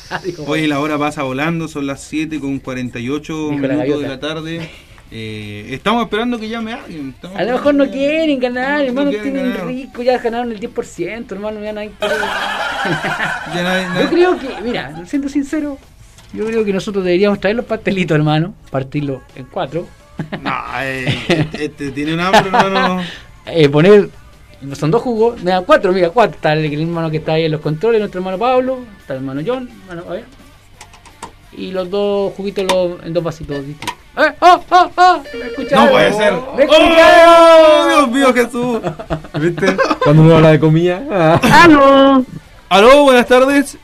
[0.09, 4.07] Ah, Hoy la hora pasa volando, son las 7 con 48 Dijo la minutos de
[4.09, 4.69] la tarde.
[5.09, 7.15] Eh, estamos esperando que llame alguien.
[7.35, 9.67] A lo mejor no que- quieren ganar, No hermano, quieren tienen ganar.
[9.67, 12.15] rico, ya ganaron el 10%, hermano, ya nadie quiere.
[13.55, 15.77] Ya nadie- Yo nadie- creo que, mira, siendo sincero,
[16.33, 19.87] yo creo que nosotros deberíamos traer los pastelitos, hermano, partirlos en cuatro,
[20.41, 20.51] No,
[20.81, 23.01] eh, este, tiene un hambre, hermano.
[23.45, 24.09] eh, poner,
[24.73, 27.45] son dos jugos, me dan cuatro, mira, cuatro, está el, el hermano que está ahí
[27.45, 30.25] en los controles, nuestro hermano Pablo, está el hermano John, hermano, a ver,
[31.57, 33.95] y los dos juguitos los- en dos vasitos distintos.
[34.17, 34.33] ¡Eh!
[34.39, 34.63] ¡Oh!
[34.69, 34.91] ¡Oh!
[34.95, 35.23] ¡Oh!
[35.37, 35.85] ¿Me escucharon?
[35.85, 36.33] No puede ser.
[36.55, 37.87] ¿Me ¡Oh?
[37.89, 38.79] Dios mío, Jesús!
[39.39, 39.75] ¿Viste?
[40.03, 41.03] Cuando uno habla de comida.
[41.11, 41.39] ah.
[41.63, 42.25] Aló,
[42.69, 43.77] Aló, buenas tardes.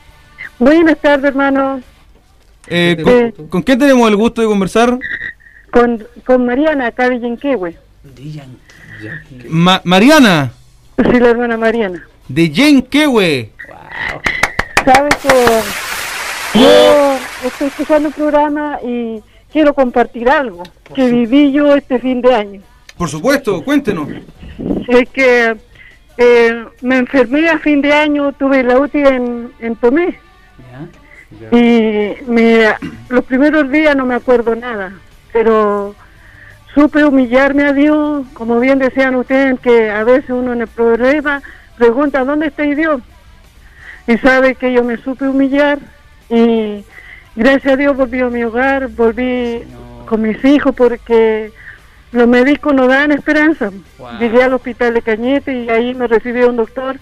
[0.58, 1.80] buenas tardes, hermano.
[2.66, 2.96] Eh.
[3.36, 4.98] ¿con, con quién tenemos el gusto de conversar?
[5.70, 7.76] Con, con Mariana, acá de Yenquehue.
[8.16, 8.56] Digan,
[9.48, 10.52] Ma- Mariana,
[10.96, 12.06] Sí, la hermana Mariana.
[12.28, 13.50] de Yenkewe.
[13.68, 14.20] wow.
[14.84, 17.13] Sabe que yo
[17.48, 19.22] estoy escuchando el programa y
[19.52, 20.62] quiero compartir algo
[20.94, 22.60] que viví yo este fin de año.
[22.96, 24.08] Por supuesto, cuéntenos.
[24.88, 25.56] Es que
[26.16, 30.18] eh, me enfermé a fin de año, tuve la UTI en, en Tomé
[31.50, 31.58] ¿Ya?
[31.58, 32.74] y me,
[33.08, 34.92] los primeros días no me acuerdo nada,
[35.32, 35.94] pero
[36.72, 41.42] supe humillarme a Dios, como bien decían ustedes, que a veces uno en el problema
[41.76, 43.02] pregunta, ¿dónde está Dios?
[44.06, 45.78] Y sabe que yo me supe humillar
[46.28, 46.84] y
[47.36, 49.62] gracias a Dios volví a mi hogar, volví
[50.06, 51.50] con mis hijos porque
[52.12, 53.70] los médicos no dan esperanza.
[53.98, 54.18] Wow.
[54.20, 56.96] Llegué al hospital de Cañete y ahí me recibió un doctor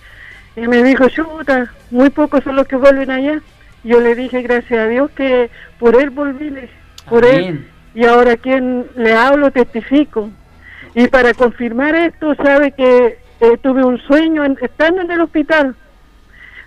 [0.56, 3.40] y me dijo, chuta, muy pocos son los que vuelven allá.
[3.84, 6.54] Yo le dije, gracias a Dios, que por él volví,
[7.08, 7.68] por él.
[7.94, 10.30] Y ahora quien le hablo testifico.
[10.94, 15.74] Y para confirmar esto, sabe que eh, tuve un sueño en- estando en el hospital.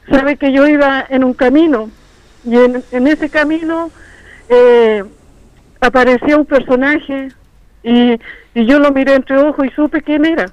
[0.10, 1.90] Sabe que yo iba en un camino
[2.46, 3.90] y en, en ese camino
[4.50, 5.04] eh,
[5.82, 7.30] aparecía un personaje
[7.84, 8.20] y,
[8.54, 10.48] y yo lo miré entre ojos y supe quién era.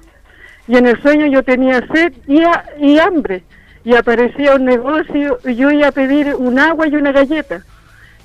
[0.67, 3.43] Y en el sueño yo tenía sed y, ha- y hambre
[3.83, 7.61] y aparecía un negocio y yo iba a pedir un agua y una galleta.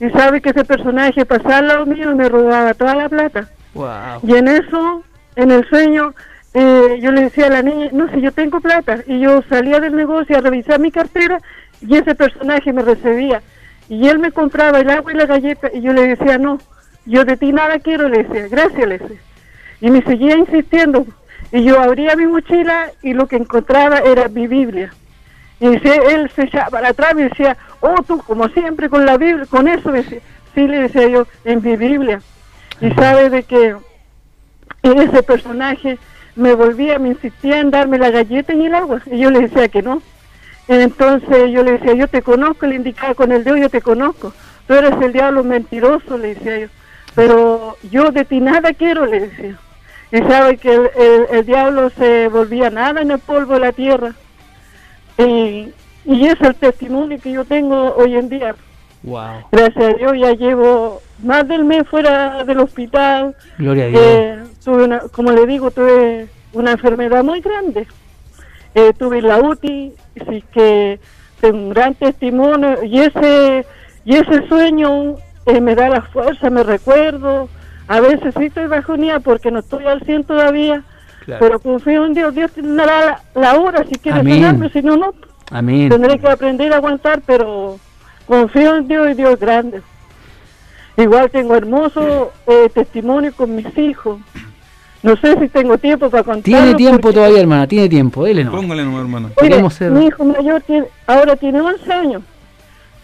[0.00, 3.48] Y sabe que ese personaje pasaba al lado mío y me robaba toda la plata.
[3.74, 4.20] Wow.
[4.22, 5.02] Y en eso,
[5.34, 6.14] en el sueño,
[6.54, 8.98] eh, yo le decía a la niña, no sé, yo tengo plata.
[9.08, 11.40] Y yo salía del negocio a revisar mi cartera
[11.80, 13.42] y ese personaje me recibía.
[13.88, 16.58] Y él me compraba el agua y la galleta y yo le decía, no,
[17.06, 19.18] yo de ti nada quiero, le decía, gracias, le decía.
[19.80, 21.06] Y me seguía insistiendo.
[21.52, 24.92] Y yo abría mi mochila y lo que encontraba era mi Biblia.
[25.60, 29.46] Y él se echaba para atrás y decía, oh, tú como siempre con la Biblia,
[29.46, 30.20] con eso, decía,
[30.54, 32.20] sí, le decía yo, en mi Biblia.
[32.80, 33.74] Y sabe de que
[34.82, 35.98] ese personaje
[36.36, 39.02] me volvía, me insistía en darme la galleta y el agua.
[39.06, 40.02] Y yo le decía que no.
[40.68, 44.32] Entonces yo le decía, yo te conozco, le indicaba con el dedo, yo te conozco.
[44.66, 46.66] Tú eres el diablo mentiroso, le decía yo.
[47.14, 49.58] Pero yo de ti nada quiero, le decía.
[50.12, 53.72] Y sabe que el, el- el diablo se volvía nada en el polvo de la
[53.72, 54.12] tierra.
[55.16, 55.72] Y,
[56.04, 58.54] y es el testimonio que yo tengo hoy en día.
[59.02, 59.44] Wow.
[59.52, 63.34] Gracias a Dios ya llevo más del mes fuera del hospital.
[63.58, 64.02] Gloria a Dios.
[64.04, 67.86] Eh, tuve una, como le digo, tuve una enfermedad muy grande.
[68.78, 71.00] Eh, tuve la UTI, así que
[71.40, 73.66] tengo un gran testimonio y ese
[74.04, 75.16] y ese sueño
[75.46, 77.48] eh, me da la fuerza, me recuerdo.
[77.88, 80.82] A veces sí estoy bajonía porque no estoy al 100 todavía,
[81.24, 81.40] Claro.
[81.40, 82.34] pero confío en Dios.
[82.34, 85.12] Dios me dará la, la hora si quiere sanarme, si no, no.
[85.50, 85.88] Amén.
[85.88, 87.78] Tendré que aprender a aguantar, pero
[88.26, 89.82] confío en Dios y Dios es grande.
[90.96, 94.18] Igual tengo hermoso eh, testimonio con mis hijos.
[95.02, 96.42] No sé si tengo tiempo para contar.
[96.42, 98.24] Tiene tiempo todavía, hermana, tiene tiempo.
[98.24, 98.50] Dele no.
[98.52, 99.30] Póngale nomás, hermano.
[99.40, 102.22] Queremos ser- Mi hijo mayor tiene, ahora tiene 11 años,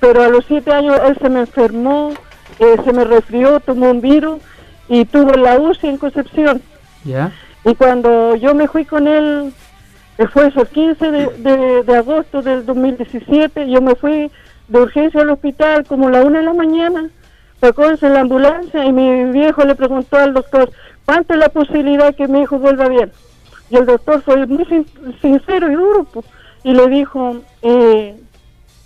[0.00, 2.12] pero a los 7 años él se me enfermó,
[2.58, 4.38] eh, se me resfrió, tomó un virus
[4.88, 6.62] y tuvo la UCI en Concepción.
[7.04, 7.30] ¿Ya?
[7.64, 9.52] Y cuando yo me fui con él,
[10.18, 14.30] eh, fue eso, el 15 de, de- de agosto del 2017, yo me fui
[14.68, 17.08] de urgencia al hospital como a la una de la mañana,
[17.60, 20.70] sacó en la ambulancia y mi viejo le preguntó al doctor,
[21.06, 23.12] ¿cuánto es la posibilidad que mi hijo vuelva bien?
[23.70, 24.86] Y el doctor fue muy sin-
[25.20, 26.26] sincero y duro, pues,
[26.62, 28.16] y le dijo, eh,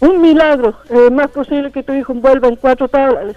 [0.00, 3.36] un milagro, es más posible que tu hijo vuelva en cuatro tablas.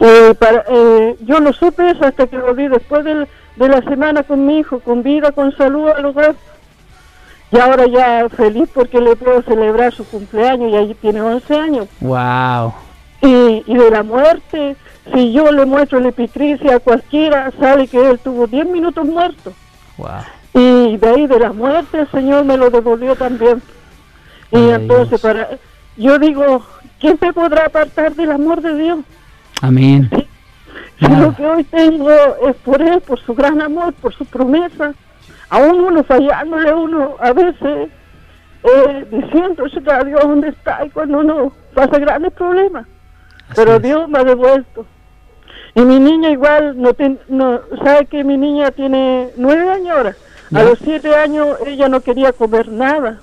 [0.00, 4.22] Eh, para, eh, yo no supe eso hasta que volví después del- de la semana
[4.24, 6.34] con mi hijo, con vida, con salud al hogar.
[7.52, 11.86] Y ahora ya feliz porque le puedo celebrar su cumpleaños y ahí tiene 11 años.
[12.00, 12.72] Wow.
[13.20, 14.74] Y, y de la muerte,
[15.12, 19.52] si yo le muestro la epicrisia a cualquiera, sabe que él tuvo 10 minutos muerto.
[19.96, 20.08] Wow.
[20.54, 23.62] Y de ahí de la muerte el Señor me lo devolvió también.
[24.50, 25.20] Y Ay, entonces Dios.
[25.22, 25.48] para
[25.96, 26.62] yo digo,
[27.00, 28.98] ¿quién te podrá apartar del amor de Dios?
[29.60, 30.08] Amén.
[30.98, 31.26] Si Nada.
[31.26, 34.94] lo que hoy tengo es por Él, por su gran amor, por su promesa.
[35.50, 37.88] Aún uno fallándole uno a veces,
[38.62, 40.84] eh, diciendo, "Chica, Dios, ¿dónde está?
[40.86, 42.86] Y cuando uno pasa grandes problemas.
[43.54, 43.78] Pero.
[43.78, 44.86] Dios me ha devuelto.
[45.74, 50.16] Y mi niña igual, no, ten- no sabe que mi niña tiene nueve años ahora.
[50.54, 53.20] A los siete años ella no quería comer nada.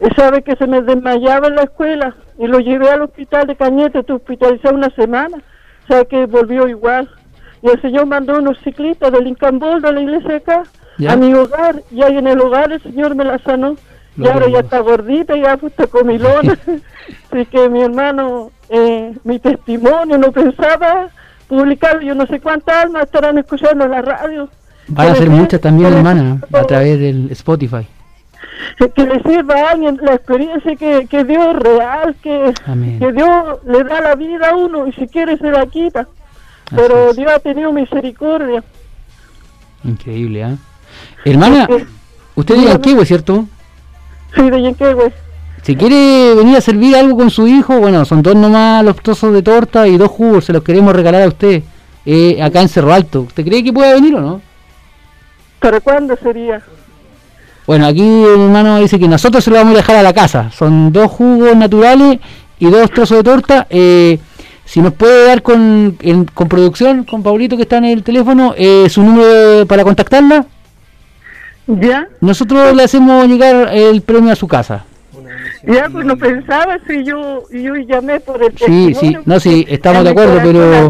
[0.00, 3.56] Y sabe que se me desmayaba en la escuela y lo llevé al hospital de
[3.56, 5.38] Cañete, te hospitalizé una semana.
[5.88, 7.08] Sabe que volvió igual.
[7.62, 10.62] Y el Señor mandó unos ciclistas del Incambol de la iglesia acá
[10.98, 11.12] Ya.
[11.12, 11.82] a mi hogar.
[11.90, 13.76] Y ahí en el hogar el Señor me la sanó.
[14.18, 16.58] Y ahora ya está gordita, ya puesta comilona.
[17.32, 21.08] Así que mi hermano, eh, mi testimonio, no pensaba
[21.48, 22.02] publicarlo.
[22.02, 24.48] Yo no sé cuántas almas estarán escuchando en la radio.
[24.88, 27.86] Van a ser muchas también, hermana, a través del Spotify.
[28.94, 32.98] que le sirva a alguien la experiencia que, que Dios es real, que, Amén.
[32.98, 36.00] que Dios le da la vida a uno y si quiere se la quita.
[36.00, 37.16] Así Pero es.
[37.16, 38.62] Dios ha tenido misericordia.
[39.84, 40.56] Increíble, ¿ah?
[41.24, 41.86] Hermana, Porque-
[42.34, 42.84] usted es de dígame.
[42.84, 43.44] Yanquihue, ¿cierto?
[44.34, 45.12] Sí, de Yanquehue.
[45.62, 49.34] Si quiere venir a servir algo con su hijo, bueno, son dos nomás los trozos
[49.34, 51.62] de torta y dos jugos, se los queremos regalar a usted,
[52.06, 53.22] eh, acá en Cerro Alto.
[53.22, 54.40] ¿Usted cree que puede venir o no?
[55.60, 56.62] ¿Para cuándo sería?
[57.66, 60.50] Bueno, aquí el hermano dice que nosotros se lo vamos a dejar a la casa.
[60.52, 62.18] Son dos jugos naturales
[62.58, 63.66] y dos trozos de torta.
[63.68, 64.18] Eh,
[64.64, 68.54] si nos puede dar con, en- con producción, con Paulito que está en el teléfono,
[68.56, 70.46] eh, su número para contactarla,
[71.66, 72.06] ¿Ya?
[72.22, 74.84] nosotros le hacemos llegar el premio a su casa.
[75.66, 80.04] Ya, pues no pensaba si yo, yo llamé por el Sí, sí, no, sí, estamos
[80.04, 80.88] de acuerdo, pero-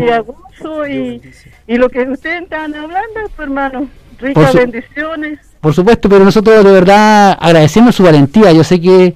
[0.89, 1.21] y,
[1.67, 3.89] y lo que ustedes están hablando, pues, hermano,
[4.19, 5.39] Por ricas su- bendiciones.
[5.61, 8.53] Por supuesto, pero nosotros de verdad agradecemos su valentía.
[8.53, 9.15] Yo sé que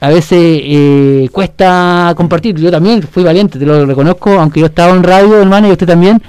[0.00, 2.54] a veces eh, cuesta compartir.
[2.56, 5.86] Yo también fui valiente, te lo reconozco, aunque yo estaba en radio, hermano, y usted
[5.86, 6.22] también.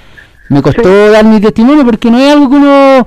[0.48, 3.06] Me costó dar mi testimonio porque no es algo que uno,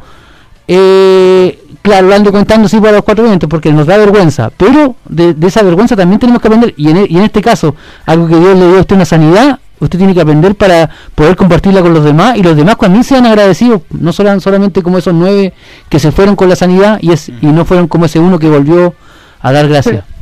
[0.68, 1.60] eh,
[1.90, 4.52] claro, lo ando contando así para los cuatro vientos porque nos da vergüenza.
[4.56, 6.74] Pero de, de esa vergüenza también tenemos que aprender.
[6.78, 7.76] Y en, e- y en este caso,
[8.06, 11.36] algo que Dios le dio a usted una sanidad, usted tiene que aprender para poder
[11.36, 15.14] compartirla con los demás y los demás también sean agradecidos, no solo, solamente como esos
[15.14, 15.54] nueve
[15.90, 18.50] que se fueron con la sanidad y, es, y no fueron como ese uno que
[18.50, 18.94] volvió
[19.42, 20.04] a dar gracias.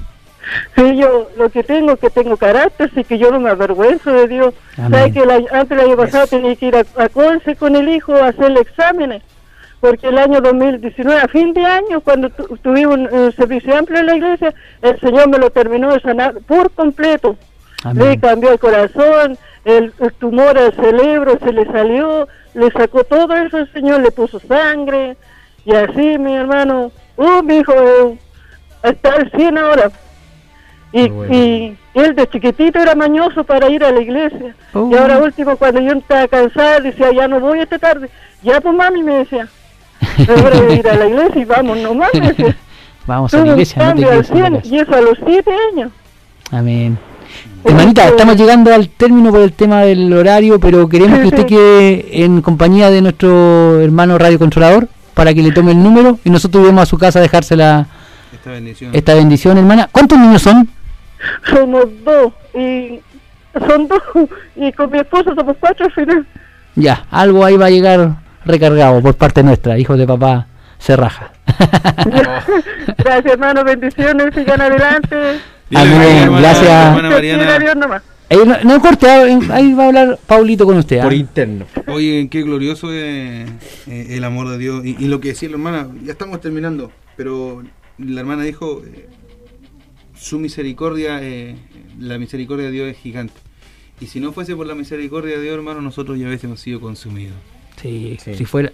[0.77, 4.11] Sí, yo lo que tengo es que tengo carácter, sí que yo no me avergüenzo
[4.13, 4.53] de Dios.
[4.77, 7.89] ¿Sabe que año- antes del año pasado tenía que ir a, a Conce con el
[7.89, 9.23] hijo a hacerle exámenes?
[9.79, 13.99] Porque el año 2019, a fin de año, cuando tu- tuvimos un, un servicio amplio
[13.99, 17.35] en la iglesia, el Señor me lo terminó de sanar por completo.
[17.83, 18.09] Amén.
[18.09, 23.35] Le cambió el corazón, el, el tumor al cerebro se le salió, le sacó todo
[23.35, 25.15] eso el Señor, le puso sangre,
[25.63, 28.17] y así mi hermano, uh, mi hijo, eh,
[28.81, 29.91] está al 100 ahora.
[30.91, 31.33] Y, bueno.
[31.35, 34.55] y él de chiquitito era mañoso para ir a la iglesia.
[34.73, 34.89] Oh.
[34.91, 38.09] Y ahora último, cuando yo estaba cansada, decía, ya no voy esta tarde.
[38.41, 39.47] Ya pues mami me decía,
[40.17, 42.55] es hora de ir a la iglesia y vamos nomás, me decía.
[43.07, 44.75] Vamos a Tuve la iglesia, no te cambio al quedes en la 100 casa.
[44.75, 45.91] y eso a los 7 años.
[46.51, 46.97] Amén.
[47.59, 51.27] Este- Hermanita, estamos llegando al término por el tema del horario, pero queremos Sí, que
[51.27, 51.45] usted sí.
[51.55, 56.63] quede en compañía de nuestro hermano radiocontrolador para que le tome el número y nosotros
[56.65, 57.87] iremos a su casa a dejársela
[58.33, 58.91] Esta bendición.
[58.93, 59.87] esta bendición, hermana.
[59.91, 60.67] ¿Cuántos niños son?
[61.49, 62.99] Somos dos y
[63.67, 64.01] son dos
[64.57, 66.25] y con mi esposo somos cuatro al final.
[66.75, 68.15] Ya, algo ahí va a llegar
[68.45, 70.47] recargado por parte nuestra, hijos de papá
[70.79, 71.31] Serraja.
[72.97, 75.15] Gracias hermano, bendiciones, sigan adelante.
[75.69, 78.03] Dile, Amén, hermana- gracias.
[78.29, 79.23] Ahí no, no corte, ah,
[79.53, 80.99] ahí va a hablar Paulito con usted.
[80.99, 81.03] ¿ah?
[81.03, 81.65] Por interno.
[81.87, 83.49] Oye, qué glorioso es
[83.87, 84.85] eh, el amor de Dios.
[84.85, 87.63] Y, y lo que decía la hermana, ya estamos terminando, pero
[87.97, 89.07] la hermana dijo, eh,
[90.15, 91.55] su misericordia, eh,
[91.99, 93.35] la misericordia de Dios es gigante.
[94.01, 97.35] Y si no fuese por la misericordia de Dios, hermano, nosotros ya hubiésemos sido consumidos.
[97.81, 98.17] Sí.
[98.19, 98.71] si fuera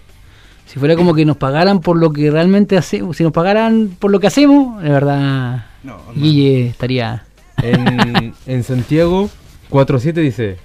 [0.65, 4.11] si fuera como que nos pagaran por lo que realmente hacemos, si nos pagaran por
[4.11, 5.99] lo que hacemos, de verdad, No.
[6.15, 7.25] Guille estaría...
[7.61, 9.29] En, en Santiago
[9.69, 10.57] 4.7 dice,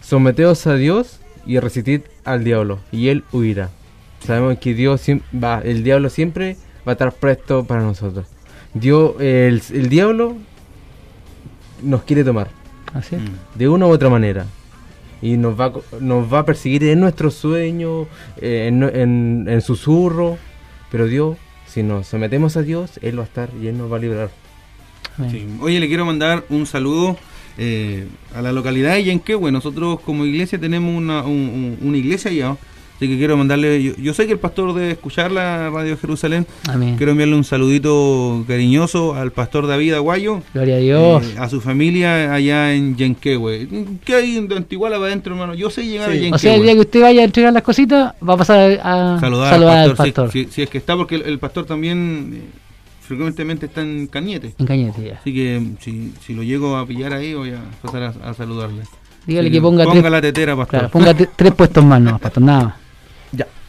[0.00, 3.70] someteos a Dios y resistid al diablo, y él huirá.
[4.24, 5.02] Sabemos que Dios
[5.34, 6.56] va, el diablo siempre
[6.86, 8.26] va a estar presto para nosotros.
[8.74, 10.36] Dios, el, el diablo
[11.82, 12.48] nos quiere tomar,
[12.94, 13.16] ¿Así?
[13.54, 14.46] De una u otra manera.
[15.22, 18.06] Y nos va, a co- nos va a perseguir en nuestros sueños,
[18.40, 20.36] eh, en, en, en susurro,
[20.90, 21.36] pero Dios,
[21.66, 24.30] si nos sometemos a Dios, Él va a estar y Él nos va a librar.
[25.30, 25.46] Sí.
[25.60, 27.16] Oye, le quiero mandar un saludo
[27.56, 29.50] eh, a la localidad de Yanquehue.
[29.50, 32.56] Nosotros como iglesia tenemos una, un- un- una iglesia allá.
[32.96, 36.46] Así que quiero mandarle, yo, yo sé que el pastor debe escuchar la radio Jerusalén.
[36.68, 36.96] Amén.
[36.96, 41.24] Quiero enviarle un saludito cariñoso al pastor David Aguayo, Gloria a Dios.
[41.26, 43.68] eh, a su familia allá en Yanquehue.
[44.04, 45.52] ¿Qué hay en Antiguala para adentro, hermano?
[45.54, 46.20] Yo sé llegar a Sí.
[46.20, 46.34] Yanquehue.
[46.36, 49.20] o sea, el día que usted vaya a entregar las cositas, va a pasar a
[49.20, 50.32] saludar, saludar al al pastor.
[50.32, 52.40] Si, si- si es que está, porque el, el pastor también eh,
[53.02, 54.54] frecuentemente está en Cañete.
[54.58, 55.18] En Cañete ya.
[55.20, 58.82] Así que si, si lo llego a pillar ahí, voy a pasar a, a saludarle.
[59.26, 60.78] Dígale que ponga, ponga tres, la tetera, pastor.
[60.78, 62.74] claro, ponga tre- tres puestos más, no, pastor, nada más.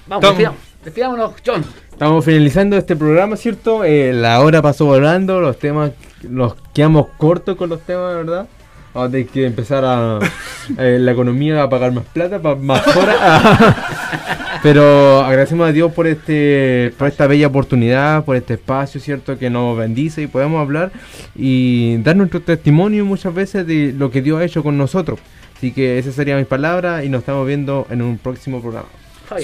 [0.08, 1.64] Vamos, despidamos- despidámonos, John.
[1.91, 3.84] Estamos finalizando este programa, ¿cierto?
[3.84, 5.91] Eh, la hora pasó volando, los temas,
[6.28, 8.47] nos quedamos cortos con los temas, ¿verdad?
[8.93, 10.20] Vamos a tener que empezar a
[10.78, 13.18] eh, la economía a pagar más plata, más horas.
[14.64, 19.38] Pero agradecemos a Dios por este, por esta bella oportunidad, por este espacio, ¿cierto?
[19.38, 20.91] Que nos bendice y podemos hablar
[21.36, 25.20] y dar nuestro testimonio muchas veces de lo que Dios ha hecho con nosotros.
[25.55, 28.88] Así que esas serían mis palabras y nos estamos viendo en un próximo programa.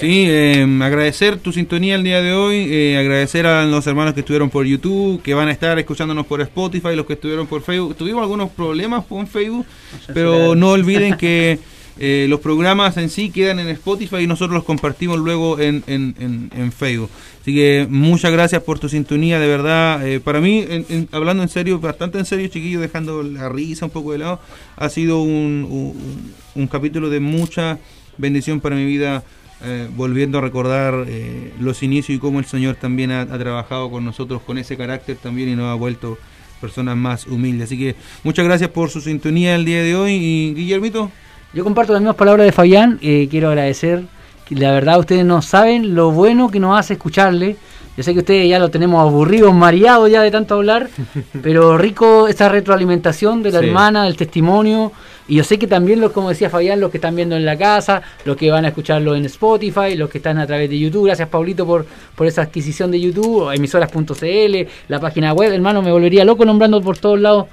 [0.00, 4.20] Sí, eh, agradecer tu sintonía el día de hoy, eh, agradecer a los hermanos que
[4.20, 7.94] estuvieron por YouTube, que van a estar escuchándonos por Spotify, los que estuvieron por Facebook.
[7.96, 9.66] Tuvimos algunos problemas con Facebook,
[10.14, 11.58] pero no olviden que
[11.98, 16.14] eh, los programas en sí quedan en Spotify y nosotros los compartimos luego en, en,
[16.18, 17.08] en- en Facebook.
[17.42, 20.04] Así que muchas gracias por tu sintonía, de verdad.
[20.08, 23.84] eh, para mí, en- en- hablando en serio, bastante en serio, chiquillos, dejando la risa
[23.84, 24.40] un poco de lado,
[24.76, 27.78] ha sido un, un- un capítulo de mucha
[28.18, 29.22] bendición para mi vida
[29.64, 33.90] eh, volviendo a recordar eh, los inicios y cómo el Señor también ha, ha trabajado
[33.90, 36.18] con nosotros con ese carácter también y nos ha vuelto
[36.60, 37.66] personas más humildes.
[37.68, 41.10] Así que muchas gracias por su sintonía el día de hoy y Guillermito.
[41.52, 42.98] Yo comparto las mismas palabras de Fabián.
[43.02, 44.04] eh, quiero agradecer.
[44.50, 47.56] La verdad, ustedes no saben lo bueno que nos hace escucharle.
[47.96, 50.88] Yo sé que ustedes ya lo tenemos aburridos, mareados ya de tanto hablar,
[51.42, 53.66] pero rico esa retroalimentación de la Sí.
[53.66, 54.90] hermana, del testimonio.
[55.26, 57.56] Y yo sé que también, los, como decía Fabián, los que están viendo en la
[57.56, 61.06] casa, los que van a escucharlo en Spotify, los que están a través de YouTube.
[61.06, 65.52] Gracias, Paulito, por, por esa adquisición de YouTube, emisoras.cl, la página web.
[65.52, 67.46] Hermano, me volvería loco nombrando por todos lados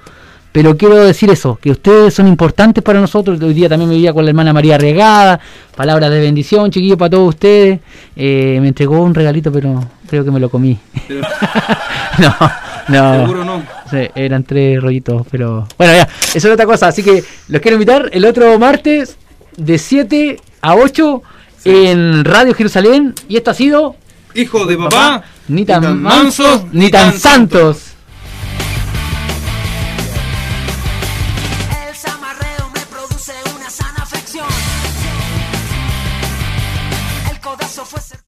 [0.52, 3.40] pero quiero decir eso, que ustedes son importantes para nosotros.
[3.40, 5.40] Hoy día también me vivía con la hermana María Regada.
[5.74, 7.80] Palabras de bendición, chiquillos, para todos ustedes.
[8.14, 10.78] Eh, me entregó un regalito, pero creo que me lo comí.
[11.08, 11.26] Pero-
[12.18, 12.34] no,
[12.88, 13.20] no.
[13.26, 13.62] Seguro no.
[13.90, 15.66] Sí, eran tres rollitos, pero...
[15.78, 16.02] Bueno, ya,
[16.34, 16.88] eso es otra cosa.
[16.88, 19.16] Así que los quiero invitar el otro martes
[19.56, 21.22] de 7 a 8
[21.64, 23.14] en Radio Jerusalén.
[23.28, 23.96] Y esto ha sido...
[24.34, 27.91] Hijo de papá, Ni tan mansos, ni tan santos.